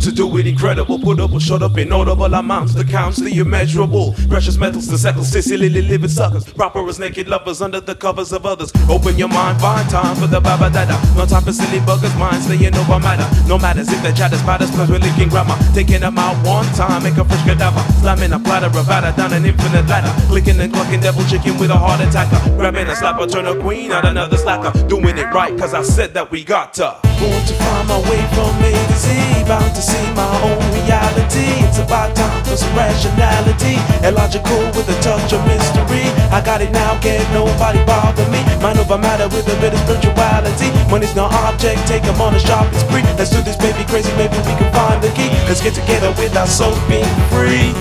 To 0.00 0.10
do 0.10 0.34
it 0.38 0.46
incredible, 0.46 0.98
put 0.98 1.20
up 1.20 1.32
or 1.32 1.40
shut 1.40 1.62
up 1.62 1.76
in 1.76 1.90
notable 1.90 2.32
amounts, 2.32 2.72
the 2.72 2.84
counts, 2.84 3.18
the 3.18 3.36
immeasurable. 3.38 4.14
Precious 4.30 4.56
metals, 4.56 4.86
the 4.86 4.96
seckles, 4.96 5.24
Sicily 5.24 5.68
living 5.68 6.08
suckers. 6.08 6.50
Proper 6.54 6.88
as 6.88 6.98
naked 6.98 7.28
lovers 7.28 7.60
under 7.60 7.80
the 7.80 7.94
covers 7.94 8.32
of 8.32 8.46
others. 8.46 8.72
Open 8.88 9.18
your 9.18 9.28
mind, 9.28 9.60
find 9.60 9.88
time 9.90 10.16
for 10.16 10.26
the 10.26 10.40
baba 10.40 10.70
dada. 10.70 10.98
No 11.16 11.26
time 11.26 11.42
for 11.42 11.52
silly 11.52 11.80
buggers, 11.80 12.18
mind 12.18 12.42
staying 12.42 12.74
over 12.76 12.98
matter. 12.98 13.28
No 13.46 13.58
matters 13.58 13.92
if 13.92 14.02
the 14.02 14.10
chat 14.12 14.32
is 14.32 14.42
batters, 14.42 14.70
plus 14.70 14.88
we're 14.88 14.98
linking 14.98 15.28
grammar. 15.28 15.56
Taking 15.74 16.00
them 16.00 16.16
out 16.16 16.34
one 16.46 16.66
time, 16.72 17.02
make 17.02 17.18
a 17.18 17.24
fresh 17.24 17.44
cadaver. 17.44 17.84
Slamming 18.00 18.32
a 18.32 18.38
platter 18.38 18.66
of 18.66 18.86
batter 18.86 19.14
down 19.18 19.34
an 19.34 19.44
infinite 19.44 19.86
ladder. 19.86 20.12
Clicking 20.28 20.58
and 20.60 20.72
clucking 20.72 21.00
devil 21.00 21.24
chicken 21.26 21.58
with 21.58 21.70
a 21.70 21.76
heart 21.76 22.00
attacker. 22.00 22.40
Grabbing 22.56 22.86
a 22.86 22.92
slapper, 22.92 23.30
turn 23.30 23.46
a 23.46 23.60
queen 23.60 23.92
out 23.92 24.06
another 24.06 24.38
slacker. 24.38 24.72
Doing 24.88 25.18
it 25.18 25.30
right, 25.34 25.56
cause 25.58 25.74
I 25.74 25.82
said 25.82 26.14
that 26.14 26.30
we 26.30 26.42
got 26.42 26.72
to. 26.74 27.09
Born 27.20 27.44
to 27.44 27.54
find 27.60 27.86
my 27.86 28.00
way 28.08 28.22
from 28.32 28.56
A 28.64 28.72
to 28.72 28.96
Z. 28.96 29.44
Bound 29.44 29.74
to 29.76 29.82
see 29.82 30.06
my 30.16 30.24
own 30.40 30.56
reality. 30.72 31.60
It's 31.68 31.78
about 31.78 32.16
time 32.16 32.42
for 32.44 32.56
some 32.56 32.74
rationality. 32.74 33.76
Illogical 34.00 34.72
with 34.72 34.88
a 34.88 34.96
touch 35.04 35.32
of 35.36 35.44
mystery. 35.44 36.08
I 36.32 36.40
got 36.40 36.62
it 36.62 36.72
now, 36.72 36.98
can't 37.00 37.28
nobody 37.36 37.84
bother 37.84 38.24
me. 38.32 38.40
Mind 38.62 38.78
over 38.78 38.96
matter 38.96 39.28
with 39.28 39.46
a 39.52 39.56
bit 39.60 39.74
of 39.74 39.80
spirituality. 39.80 40.72
Money's 40.88 41.14
no 41.14 41.26
object, 41.44 41.86
take 41.86 42.04
'em 42.04 42.18
on 42.20 42.34
a 42.34 42.40
shopping 42.40 42.78
spree. 42.78 43.04
Let's 43.18 43.28
do 43.28 43.42
this, 43.42 43.56
baby, 43.56 43.84
crazy, 43.84 44.12
maybe 44.16 44.38
we 44.48 44.54
can 44.56 44.72
find 44.72 45.02
the 45.02 45.10
key. 45.10 45.28
Let's 45.46 45.60
get 45.60 45.74
together 45.74 46.12
with 46.16 46.34
our 46.36 46.46
souls 46.46 46.80
being 46.88 47.14
free. 47.28 47.74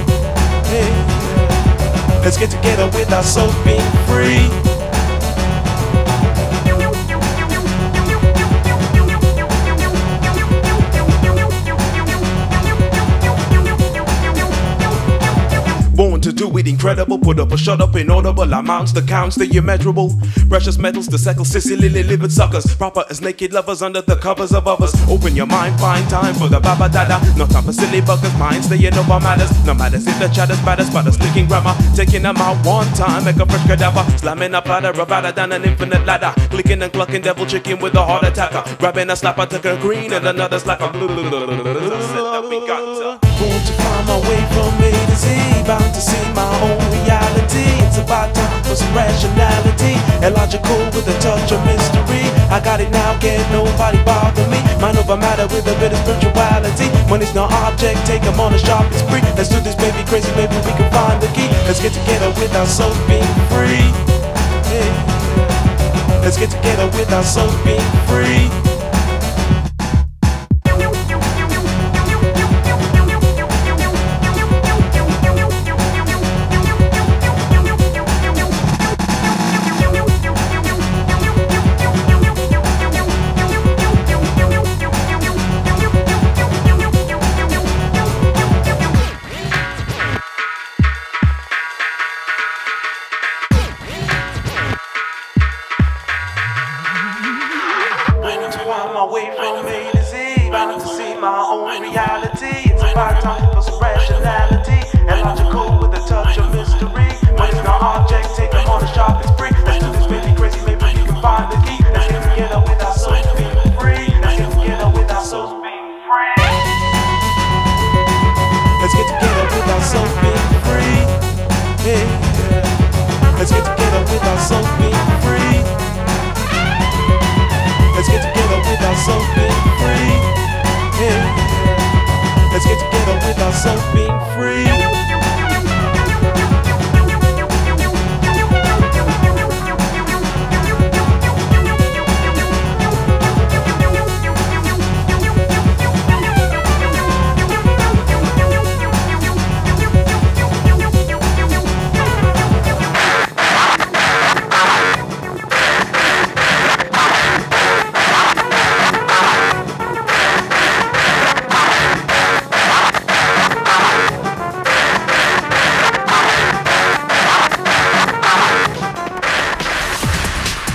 Hey. 0.67 0.91
Let's 2.23 2.37
get 2.37 2.51
together 2.51 2.87
with 2.91 3.13
our 3.13 3.23
souls 3.23 3.55
being 3.63 3.89
free. 4.05 4.78
To 16.29 16.35
do 16.35 16.57
it 16.57 16.67
incredible, 16.67 17.17
put 17.17 17.39
up 17.39 17.51
or 17.51 17.57
shut 17.57 17.81
up 17.81 17.95
in 17.95 18.09
audible 18.09 18.53
amounts, 18.53 18.91
the 18.91 19.01
counts, 19.01 19.35
the 19.35 19.45
immeasurable. 19.57 20.13
Precious 20.47 20.77
metals, 20.77 21.07
the 21.07 21.17
seckle, 21.17 21.45
Sicily, 21.45 21.89
livid 21.89 22.31
suckers. 22.31 22.75
Proper 22.75 23.03
as 23.09 23.21
naked 23.21 23.53
lovers 23.53 23.81
under 23.81 24.01
the 24.01 24.15
covers 24.15 24.53
of 24.53 24.67
others. 24.67 24.93
Open 25.09 25.35
your 25.35 25.47
mind, 25.47 25.79
find 25.79 26.07
time 26.09 26.35
for 26.35 26.47
the 26.47 26.59
baba 26.59 26.89
dada. 26.89 27.19
No 27.37 27.45
time 27.47 27.63
for 27.63 27.73
silly 27.73 28.01
buggers, 28.01 28.37
minds 28.37 28.67
staying 28.67 28.93
over 28.93 29.19
matters. 29.19 29.51
No 29.65 29.73
matters 29.73 30.05
if 30.05 30.19
the 30.19 30.27
chatter's 30.27 30.61
baddest, 30.61 30.93
but 30.93 31.07
a 31.07 31.11
slicking 31.11 31.47
grammar. 31.47 31.73
Taking 31.95 32.23
them 32.23 32.37
out 32.37 32.63
one 32.65 32.87
time, 32.93 33.25
make 33.25 33.37
a 33.37 33.45
fresh 33.45 33.65
cadaver. 33.65 34.05
Slamming 34.17 34.53
a 34.53 34.61
platter 34.61 34.89
of 34.89 35.07
batter 35.07 35.31
down 35.31 35.51
an 35.51 35.63
infinite 35.63 36.05
ladder. 36.05 36.33
Clicking 36.49 36.81
and 36.81 36.93
clucking 36.93 37.21
devil 37.21 37.45
chicken 37.45 37.79
with 37.79 37.95
a 37.95 38.03
heart 38.03 38.23
attacker. 38.23 38.63
Grabbing 38.77 39.09
a 39.09 39.13
slapper, 39.13 39.49
took 39.49 39.65
a 39.65 39.77
green 39.77 40.13
and 40.13 40.27
another 40.27 40.59
got 40.59 40.81
to. 42.85 43.27
Born 43.39 43.61
to 43.65 43.73
find 43.81 44.05
my 44.07 44.19
way 44.29 44.41
from 44.53 44.83
A 44.83 44.91
to 44.91 45.15
Z. 45.15 45.63
Bound 45.65 45.93
to 45.93 46.01
see 46.01 46.18
my 46.35 46.49
own 46.65 46.79
reality. 46.91 47.67
It's 47.85 47.97
about 47.97 48.33
time 48.35 48.63
for 48.63 48.75
some 48.75 48.93
rationality. 48.93 49.95
Illogical 50.25 50.79
with 50.93 51.07
a 51.07 51.17
touch 51.19 51.51
of 51.51 51.61
mystery. 51.65 52.25
I 52.49 52.59
got 52.59 52.81
it 52.81 52.91
now, 52.91 53.17
can't 53.19 53.45
nobody 53.51 54.01
bother 54.03 54.45
me. 54.47 54.59
Mind 54.81 54.97
over 54.97 55.17
matter 55.17 55.47
with 55.47 55.67
a 55.67 55.75
bit 55.79 55.93
of 55.93 55.99
spirituality. 56.03 56.87
Money's 57.09 57.33
no 57.33 57.45
object, 57.65 58.05
take 58.05 58.23
'em 58.23 58.39
on 58.39 58.53
a 58.53 58.59
shopping 58.59 58.97
spree. 58.97 59.21
Let's 59.37 59.49
do 59.49 59.59
this, 59.59 59.75
baby, 59.75 60.03
crazy, 60.09 60.31
maybe 60.35 60.55
we 60.65 60.71
can 60.79 60.89
find 60.91 61.21
the 61.21 61.27
key. 61.35 61.49
Let's 61.67 61.79
get 61.79 61.93
together 61.93 62.29
with 62.39 62.55
our 62.55 62.67
souls 62.67 62.97
being 63.07 63.33
free. 63.49 63.87
Let's 66.21 66.37
get 66.37 66.51
together 66.51 66.87
with 66.97 67.11
our 67.11 67.23
souls 67.23 67.55
being 67.65 67.89
free. 68.05 68.68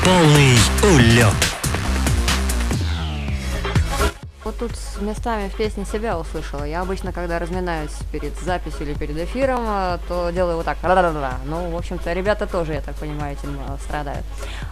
Полный 0.05 0.59
улет. 0.83 1.54
Вот 4.45 4.59
тут 4.59 4.77
с 4.77 5.01
местами 5.01 5.49
в 5.49 5.57
песне 5.57 5.87
себя 5.87 6.19
услышала. 6.19 6.65
Я 6.65 6.83
обычно, 6.83 7.13
когда 7.13 7.39
разминаюсь 7.39 7.97
перед 8.13 8.39
записью 8.39 8.83
или 8.83 8.93
перед 8.93 9.17
эфиром, 9.17 9.65
э, 9.67 9.99
то 10.07 10.31
делаю 10.31 10.59
вот 10.59 10.67
так. 10.67 10.77
Ну, 11.47 11.71
в 11.71 11.77
общем-то, 11.77 12.13
ребята 12.13 12.47
тоже, 12.47 12.75
я 12.75 12.83
так 12.83 12.95
понимаю, 12.97 13.33
этим 13.33 13.59
э, 13.67 13.77
страдают. 13.83 14.25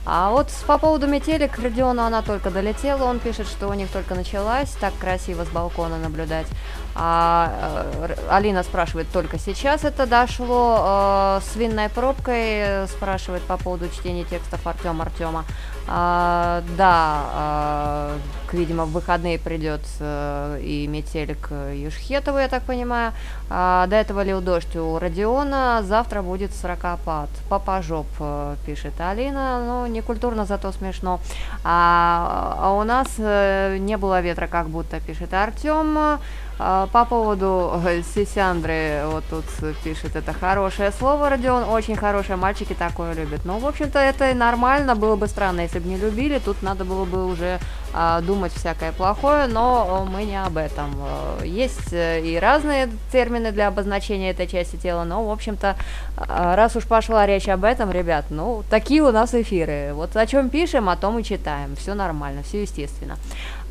А 0.04 0.30
вот 0.30 0.48
по 0.66 0.76
поводу 0.76 1.06
метели 1.06 1.46
к 1.46 1.58
Родиону 1.58 2.02
она 2.02 2.20
только 2.20 2.50
долетела. 2.50 3.04
Он 3.04 3.18
пишет, 3.18 3.48
что 3.48 3.68
у 3.68 3.72
них 3.72 3.88
только 3.90 4.14
началась. 4.14 4.70
Так 4.72 4.92
красиво 5.00 5.44
с 5.44 5.48
балкона 5.48 5.96
наблюдать. 5.96 6.46
А 6.94 7.88
э, 8.08 8.14
Алина 8.28 8.64
спрашивает, 8.64 9.06
только 9.10 9.38
сейчас 9.38 9.84
это 9.84 10.06
дошло. 10.06 11.40
С 11.40 11.56
винной 11.56 11.88
пробкой 11.88 12.86
спрашивает 12.88 13.42
по 13.44 13.56
поводу 13.56 13.88
чтения 13.88 14.24
текстов 14.24 14.66
Артем 14.66 15.00
Артема. 15.00 15.46
А, 15.88 16.62
да, 16.76 17.22
а, 17.34 18.18
видимо, 18.52 18.84
в 18.84 18.92
выходные 18.92 19.38
придет 19.38 19.80
а, 20.00 20.58
и 20.58 20.86
метель 20.86 21.34
к 21.34 21.72
Юшхетову, 21.72 22.38
я 22.38 22.48
так 22.48 22.62
понимаю. 22.62 23.12
А, 23.50 23.86
до 23.86 23.96
этого 23.96 24.22
лил 24.22 24.40
дождь 24.40 24.76
у 24.76 24.98
Родиона, 24.98 25.82
завтра 25.82 26.22
будет 26.22 26.54
сорокопад. 26.54 27.28
Папа 27.48 27.82
жоп, 27.82 28.06
а, 28.20 28.56
пишет 28.64 29.00
Алина, 29.00 29.62
ну, 29.64 29.86
не 29.86 30.02
культурно, 30.02 30.44
зато 30.44 30.72
смешно. 30.72 31.20
А, 31.64 32.56
а 32.58 32.72
у 32.72 32.84
нас 32.84 33.18
не 33.18 33.96
было 33.96 34.20
ветра, 34.20 34.46
как 34.46 34.68
будто, 34.68 35.00
пишет 35.00 35.34
Артем. 35.34 36.18
А, 36.58 36.86
по 36.92 37.04
поводу 37.04 37.80
э, 37.84 38.02
Сисяндры, 38.14 39.02
вот 39.06 39.24
тут 39.30 39.44
пишет, 39.82 40.16
это 40.16 40.32
хорошее 40.32 40.92
слово, 40.92 41.30
Родион, 41.30 41.64
очень 41.64 41.96
хорошее, 41.96 42.36
мальчики 42.36 42.74
такое 42.74 43.14
любят. 43.14 43.44
Ну, 43.44 43.58
в 43.58 43.66
общем-то, 43.66 43.98
это 43.98 44.32
нормально, 44.34 44.94
было 44.94 45.16
бы 45.16 45.26
странно, 45.26 45.62
если 45.62 45.78
бы 45.78 45.88
не 45.88 45.96
любили, 45.96 46.38
тут 46.38 46.62
надо 46.62 46.84
было 46.84 47.04
бы 47.04 47.26
уже 47.26 47.58
а, 47.94 48.22
думать 48.22 48.52
всякое 48.54 48.92
плохое, 48.92 49.46
но 49.46 50.08
мы 50.10 50.24
не 50.24 50.42
об 50.42 50.56
этом. 50.56 50.94
Э, 51.40 51.46
есть 51.46 51.92
э, 51.92 52.22
и 52.22 52.38
разные 52.38 52.88
термины 53.12 53.52
для 53.52 53.68
обозначения 53.68 54.30
этой 54.30 54.46
части 54.46 54.76
тела, 54.76 55.04
но, 55.04 55.26
в 55.26 55.30
общем-то, 55.30 55.76
а, 56.16 56.56
раз 56.56 56.74
уж 56.74 56.84
пошла 56.84 57.26
речь 57.26 57.48
об 57.48 57.64
этом, 57.64 57.90
ребят, 57.90 58.26
ну, 58.30 58.64
такие 58.70 59.02
у 59.02 59.10
нас 59.10 59.34
эфиры. 59.34 59.92
Вот 59.92 60.16
о 60.16 60.26
чем 60.26 60.48
пишем, 60.48 60.88
о 60.88 60.96
том 60.96 61.18
и 61.18 61.24
читаем. 61.24 61.76
Все 61.76 61.92
нормально, 61.92 62.42
все 62.42 62.62
естественно. 62.62 63.18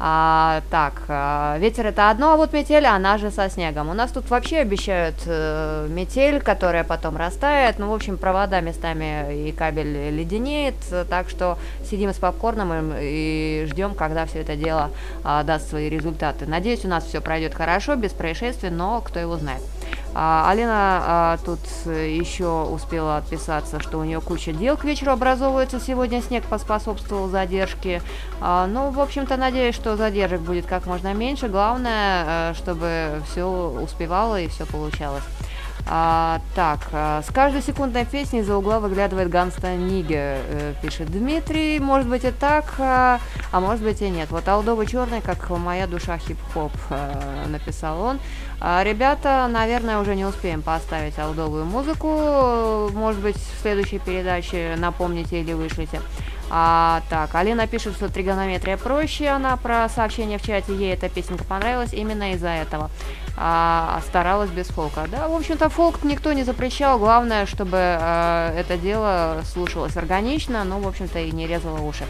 А, 0.03 0.63
так, 0.71 1.03
а, 1.09 1.59
ветер 1.59 1.85
это 1.85 2.09
одно, 2.09 2.33
а 2.33 2.35
вот 2.35 2.53
метель, 2.53 2.87
она 2.87 3.19
же 3.19 3.29
со 3.29 3.47
снегом. 3.51 3.87
У 3.87 3.93
нас 3.93 4.09
тут 4.09 4.27
вообще 4.31 4.57
обещают 4.57 5.13
э, 5.27 5.85
метель, 5.91 6.41
которая 6.41 6.83
потом 6.83 7.17
растает. 7.17 7.77
Ну, 7.77 7.91
в 7.91 7.93
общем, 7.93 8.17
провода 8.17 8.61
местами 8.61 9.47
и 9.47 9.51
кабель 9.51 10.09
леденеет. 10.09 10.73
Так 11.07 11.29
что 11.29 11.59
сидим 11.87 12.15
с 12.15 12.17
попкорном 12.17 12.93
и, 12.99 13.63
и 13.63 13.67
ждем, 13.69 13.93
когда 13.93 14.25
все 14.25 14.39
это 14.39 14.55
дело 14.55 14.89
а, 15.23 15.43
даст 15.43 15.69
свои 15.69 15.87
результаты. 15.87 16.47
Надеюсь, 16.47 16.83
у 16.83 16.87
нас 16.87 17.05
все 17.05 17.21
пройдет 17.21 17.53
хорошо, 17.53 17.95
без 17.95 18.11
происшествий, 18.11 18.71
но 18.71 19.01
кто 19.01 19.19
его 19.19 19.37
знает. 19.37 19.61
А, 20.13 20.49
Алина 20.49 21.01
а, 21.03 21.37
тут 21.45 21.59
еще 21.85 22.63
успела 22.63 23.17
отписаться, 23.17 23.79
что 23.79 23.97
у 23.99 24.03
нее 24.03 24.19
куча 24.19 24.51
дел 24.51 24.77
к 24.77 24.83
вечеру 24.83 25.11
образовывается. 25.11 25.79
Сегодня 25.79 26.21
снег 26.21 26.43
поспособствовал 26.45 27.29
задержке. 27.29 28.01
А, 28.41 28.67
ну, 28.67 28.89
в 28.89 28.99
общем-то, 28.99 29.37
надеюсь, 29.37 29.75
что 29.75 29.95
задержек 29.95 30.41
будет 30.41 30.65
как 30.65 30.85
можно 30.85 31.13
меньше. 31.13 31.47
Главное, 31.47 32.25
а, 32.27 32.53
чтобы 32.53 33.21
все 33.29 33.45
успевало 33.45 34.39
и 34.39 34.47
все 34.47 34.65
получалось. 34.65 35.23
А, 35.87 36.41
так, 36.55 36.79
а, 36.91 37.21
с 37.21 37.33
каждой 37.33 37.61
секундной 37.61 38.05
песни 38.05 38.39
из-за 38.39 38.55
угла 38.55 38.79
выглядывает 38.79 39.29
Ганста 39.29 39.75
Ниге, 39.75 40.37
э, 40.47 40.73
пишет 40.81 41.11
Дмитрий. 41.11 41.79
Может 41.79 42.07
быть 42.07 42.23
и 42.23 42.31
так, 42.31 42.75
а, 42.79 43.19
а 43.51 43.59
может 43.59 43.83
быть 43.83 44.01
и 44.01 44.09
нет. 44.09 44.31
Вот 44.31 44.47
Алдовый 44.47 44.87
черный, 44.87 45.21
как 45.21 45.49
моя 45.49 45.87
душа 45.87 46.17
хип-хоп, 46.17 46.71
э, 46.89 47.45
написал 47.47 48.01
он. 48.01 48.19
А, 48.59 48.83
ребята, 48.83 49.47
наверное, 49.51 49.99
уже 49.99 50.15
не 50.15 50.25
успеем 50.25 50.61
поставить 50.61 51.19
алдовую 51.19 51.65
музыку. 51.65 52.89
Может 52.93 53.21
быть, 53.21 53.37
в 53.37 53.61
следующей 53.61 53.99
передаче 53.99 54.75
напомните 54.77 55.41
или 55.41 55.53
вышлите. 55.53 55.99
А, 56.53 57.01
так, 57.09 57.33
Алина 57.33 57.65
пишет, 57.65 57.95
что 57.95 58.09
тригонометрия 58.09 58.75
проще, 58.75 59.29
она 59.29 59.55
про 59.55 59.87
сообщение 59.87 60.37
в 60.37 60.41
чате, 60.41 60.75
ей 60.75 60.93
эта 60.93 61.07
песенка 61.07 61.45
понравилась 61.45 61.93
именно 61.93 62.33
из-за 62.33 62.49
этого. 62.49 62.91
А, 63.37 64.01
старалась 64.09 64.49
без 64.49 64.67
фолка. 64.67 65.07
Да, 65.09 65.29
в 65.29 65.33
общем-то, 65.33 65.69
фолк 65.69 66.03
никто 66.03 66.33
не 66.33 66.43
запрещал, 66.43 66.99
главное, 66.99 67.45
чтобы 67.45 67.77
а, 67.77 68.53
это 68.53 68.77
дело 68.77 69.41
слушалось 69.45 69.95
органично, 69.95 70.65
но, 70.65 70.79
в 70.79 70.87
общем-то, 70.89 71.19
и 71.19 71.31
не 71.31 71.47
резало 71.47 71.79
уши. 71.79 72.03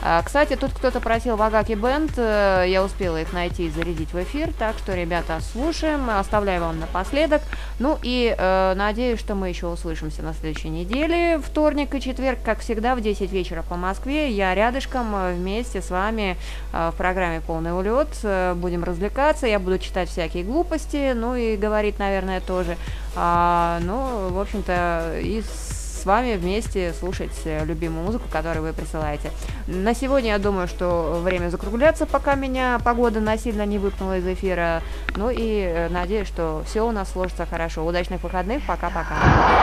А, 0.00 0.22
кстати, 0.22 0.54
тут 0.54 0.72
кто-то 0.72 1.00
просил 1.00 1.36
Вагаки 1.36 1.72
Бенд, 1.72 2.12
э, 2.16 2.66
я 2.68 2.84
успела 2.84 3.20
их 3.20 3.32
найти 3.32 3.66
и 3.66 3.70
зарядить 3.70 4.12
в 4.12 4.22
эфир, 4.22 4.52
так 4.56 4.78
что, 4.78 4.94
ребята, 4.94 5.40
слушаем, 5.52 6.08
оставляю 6.08 6.60
вам 6.60 6.78
напоследок. 6.78 7.42
Ну 7.80 7.98
и 8.02 8.34
э, 8.36 8.74
надеюсь, 8.76 9.18
что 9.18 9.34
мы 9.34 9.48
еще 9.48 9.66
услышимся 9.66 10.22
на 10.22 10.34
следующей 10.34 10.68
неделе, 10.68 11.40
вторник 11.44 11.94
и 11.94 12.00
четверг, 12.00 12.38
как 12.44 12.60
всегда, 12.60 12.94
в 12.94 13.00
10 13.00 13.32
вечера 13.32 13.62
по 13.62 13.76
Москве. 13.76 14.30
Я 14.30 14.54
рядышком 14.54 15.14
э, 15.14 15.34
вместе 15.34 15.82
с 15.82 15.90
вами 15.90 16.36
э, 16.72 16.90
в 16.92 16.96
программе 16.96 17.40
«Полный 17.40 17.76
улет» 17.76 18.08
будем 18.56 18.84
развлекаться, 18.84 19.46
я 19.46 19.58
буду 19.58 19.78
читать 19.78 20.08
всякие 20.08 20.44
глупости, 20.44 21.12
ну 21.14 21.34
и 21.34 21.56
говорить, 21.56 21.98
наверное, 21.98 22.40
тоже. 22.40 22.76
А, 23.16 23.80
ну, 23.82 24.28
в 24.28 24.38
общем-то, 24.38 25.18
и 25.20 25.42
с 25.42 25.67
вами 26.04 26.36
вместе 26.36 26.92
слушать 26.92 27.32
э, 27.44 27.64
любимую 27.64 28.04
музыку, 28.04 28.24
которую 28.30 28.62
вы 28.62 28.72
присылаете. 28.72 29.30
На 29.66 29.94
сегодня 29.94 30.30
я 30.30 30.38
думаю, 30.38 30.68
что 30.68 31.20
время 31.22 31.48
закругляться, 31.50 32.06
пока 32.06 32.34
меня 32.34 32.78
погода 32.84 33.20
насильно 33.20 33.64
не 33.66 33.78
выпнула 33.78 34.18
из 34.18 34.26
эфира. 34.26 34.82
Ну 35.16 35.30
и 35.30 35.62
э, 35.62 35.88
надеюсь, 35.88 36.28
что 36.28 36.62
все 36.66 36.86
у 36.86 36.92
нас 36.92 37.12
сложится 37.12 37.46
хорошо. 37.46 37.84
Удачных 37.84 38.22
выходных. 38.22 38.62
Пока-пока. 38.66 39.16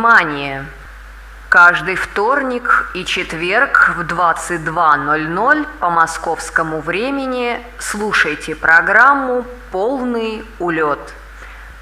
Внимание! 0.04 0.66
Каждый 1.48 1.94
вторник 1.96 2.90
и 2.92 3.06
четверг 3.06 3.94
в 3.96 4.02
22.00 4.02 5.66
по 5.80 5.88
московскому 5.88 6.82
времени 6.82 7.58
слушайте 7.78 8.54
программу 8.54 9.46
«Полный 9.72 10.44
улет». 10.58 11.14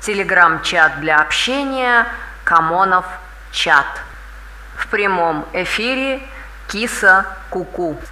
Телеграм-чат 0.03 1.01
для 1.01 1.21
общения 1.21 2.07
«Камонов 2.45 3.07
чат». 3.51 3.89
В 4.77 4.87
прямом 4.87 5.45
эфире 5.53 6.23
«Киса 6.69 7.27
Куку». 7.51 7.95
-ку. 7.95 8.12